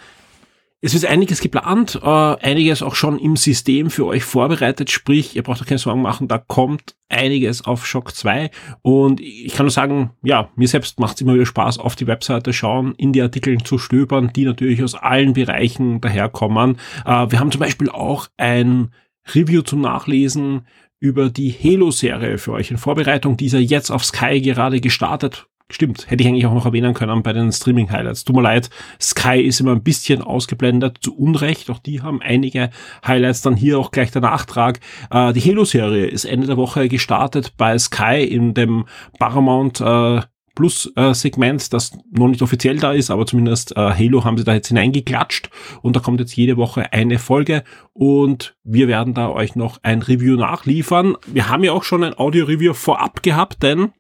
[0.85, 5.43] Es ist einiges geplant, äh, einiges auch schon im System für euch vorbereitet, sprich, ihr
[5.43, 8.51] braucht euch keine Sorgen machen, da kommt einiges auf Shock 2
[8.82, 12.07] und ich kann nur sagen, ja, mir selbst macht es immer wieder Spaß, auf die
[12.07, 16.76] Webseite schauen, in die Artikel zu stöbern, die natürlich aus allen Bereichen daherkommen.
[17.07, 18.91] Äh, wir haben zum Beispiel auch ein
[19.35, 20.66] Review zum Nachlesen
[21.01, 23.39] über die Halo-Serie für euch in Vorbereitung.
[23.39, 27.32] Dieser jetzt auf Sky gerade gestartet Stimmt, hätte ich eigentlich auch noch erwähnen können bei
[27.32, 28.24] den Streaming-Highlights.
[28.24, 28.68] Tut mir leid,
[29.00, 31.70] Sky ist immer ein bisschen ausgeblendet, zu Unrecht.
[31.70, 32.68] Auch die haben einige
[33.06, 33.40] Highlights.
[33.40, 34.80] Dann hier auch gleich der Nachtrag.
[35.10, 38.84] Äh, die Halo-Serie ist Ende der Woche gestartet bei Sky in dem
[39.18, 40.20] Paramount äh,
[40.54, 44.54] Plus-Segment, äh, das noch nicht offiziell da ist, aber zumindest äh, Halo haben sie da
[44.54, 45.50] jetzt hineingeklatscht
[45.82, 50.02] und da kommt jetzt jede Woche eine Folge und wir werden da euch noch ein
[50.02, 51.16] Review nachliefern.
[51.26, 53.92] Wir haben ja auch schon ein Audio-Review vorab gehabt, denn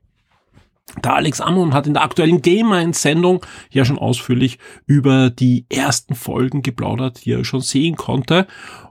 [1.02, 5.66] der Alex Amon hat in der aktuellen Game 1 Sendung ja schon ausführlich über die
[5.68, 8.46] ersten Folgen geplaudert, die er schon sehen konnte.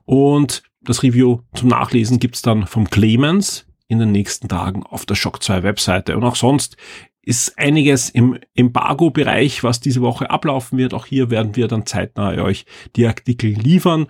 [0.05, 5.15] Und das Review zum Nachlesen gibt's dann vom Clemens in den nächsten Tagen auf der
[5.15, 6.17] Shock 2 Webseite.
[6.17, 6.77] Und auch sonst
[7.21, 10.93] ist einiges im Embargo-Bereich, was diese Woche ablaufen wird.
[10.93, 12.65] Auch hier werden wir dann zeitnah euch
[12.95, 14.07] die Artikel liefern.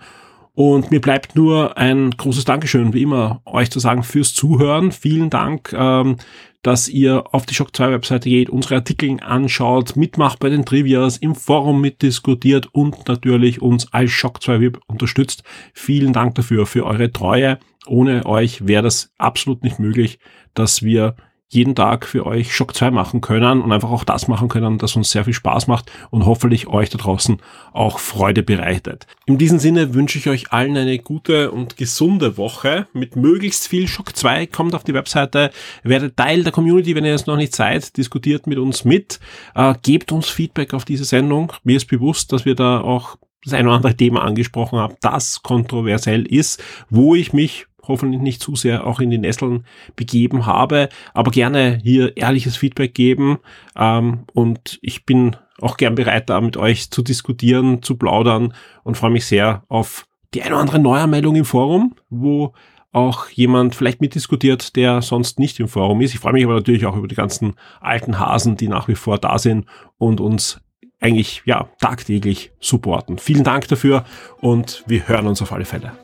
[0.52, 4.92] Und mir bleibt nur ein großes Dankeschön, wie immer, euch zu sagen fürs Zuhören.
[4.92, 6.16] Vielen Dank, ähm,
[6.64, 11.18] dass ihr auf die Shock 2 Webseite geht, unsere Artikel anschaut, mitmacht bei den Trivias,
[11.18, 15.44] im Forum mitdiskutiert und natürlich uns als Shock 2 Web unterstützt.
[15.74, 17.58] Vielen Dank dafür, für eure Treue.
[17.86, 20.18] Ohne euch wäre das absolut nicht möglich,
[20.54, 21.16] dass wir
[21.48, 24.96] jeden Tag für euch Shock 2 machen können und einfach auch das machen können, das
[24.96, 27.40] uns sehr viel Spaß macht und hoffentlich euch da draußen
[27.72, 29.06] auch Freude bereitet.
[29.26, 33.86] In diesem Sinne wünsche ich euch allen eine gute und gesunde Woche mit möglichst viel
[33.88, 34.46] Shock 2.
[34.46, 35.50] Kommt auf die Webseite,
[35.82, 39.20] werdet Teil der Community, wenn ihr es noch nicht seid, diskutiert mit uns mit,
[39.54, 41.52] äh, gebt uns Feedback auf diese Sendung.
[41.62, 45.42] Mir ist bewusst, dass wir da auch das ein oder andere Thema angesprochen haben, das
[45.42, 49.64] kontroversiell ist, wo ich mich hoffentlich nicht zu sehr auch in die Nesseln
[49.96, 53.38] begeben habe, aber gerne hier ehrliches Feedback geben
[53.76, 58.96] ähm, und ich bin auch gern bereit, da mit euch zu diskutieren, zu plaudern und
[58.96, 62.52] freue mich sehr auf die eine oder andere Neuermeldung im Forum, wo
[62.92, 66.14] auch jemand vielleicht mitdiskutiert, der sonst nicht im Forum ist.
[66.14, 69.18] Ich freue mich aber natürlich auch über die ganzen alten Hasen, die nach wie vor
[69.18, 69.66] da sind
[69.98, 70.60] und uns
[71.00, 73.18] eigentlich ja tagtäglich supporten.
[73.18, 74.04] Vielen Dank dafür
[74.40, 76.03] und wir hören uns auf alle Fälle.